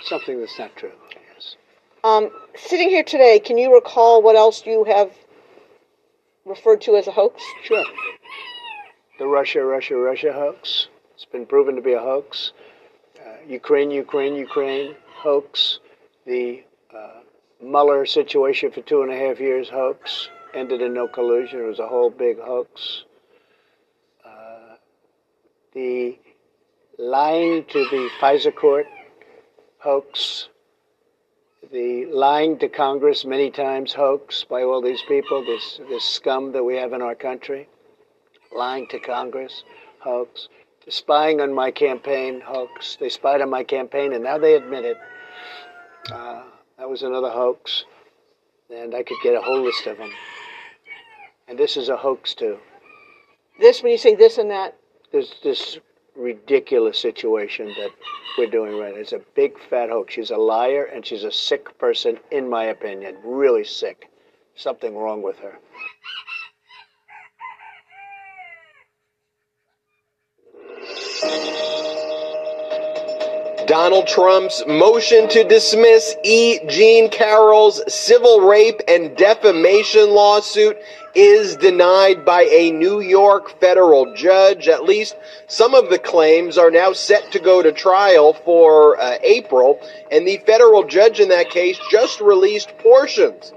[0.05, 0.91] something that's not true.
[1.35, 1.57] Yes.
[2.03, 5.13] Um, sitting here today, can you recall what else you have
[6.45, 7.41] referred to as a hoax?
[7.63, 7.85] Sure.
[9.21, 10.89] The Russia, Russia, Russia hoax.
[11.15, 12.53] It's been proven to be a hoax.
[13.21, 15.79] Uh, Ukraine, Ukraine, Ukraine hoax.
[16.27, 16.65] The
[16.95, 17.21] uh,
[17.63, 20.29] Mueller situation for two and a half years hoax.
[20.55, 21.61] Ended in no collusion.
[21.61, 23.05] It was a whole big hoax.
[24.25, 24.77] Uh,
[25.75, 26.19] the
[26.99, 28.87] lying to the FISA court
[29.79, 30.49] hoax.
[31.71, 36.65] The lying to Congress many times hoax by all these people, this, this scum that
[36.65, 37.69] we have in our country.
[38.57, 39.65] Lying to Congress,
[39.99, 40.49] hoax.
[40.87, 42.97] The spying on my campaign, hoax.
[42.99, 44.97] They spied on my campaign and now they admit it.
[46.11, 46.45] Uh,
[46.79, 47.85] that was another hoax.
[48.75, 50.11] And I could get a whole list of them.
[51.49, 52.59] And this is a hoax too.
[53.59, 54.77] This, when you say this and that,
[55.11, 55.79] There's this
[56.15, 57.91] ridiculous situation that
[58.37, 58.95] we're doing right.
[58.95, 59.01] Now.
[59.01, 60.15] It's a big fat hoax.
[60.15, 63.17] She's a liar and she's a sick person, in my opinion.
[63.25, 64.11] Really sick.
[64.55, 65.59] Something wrong with her.
[73.69, 76.59] Donald Trump's motion to dismiss E.
[76.69, 80.79] Jean Carroll's civil rape and defamation lawsuit
[81.15, 84.69] is denied by a New York federal judge.
[84.69, 85.17] At least
[85.49, 89.79] some of the claims are now set to go to trial for uh, April,
[90.11, 93.53] and the federal judge in that case just released portions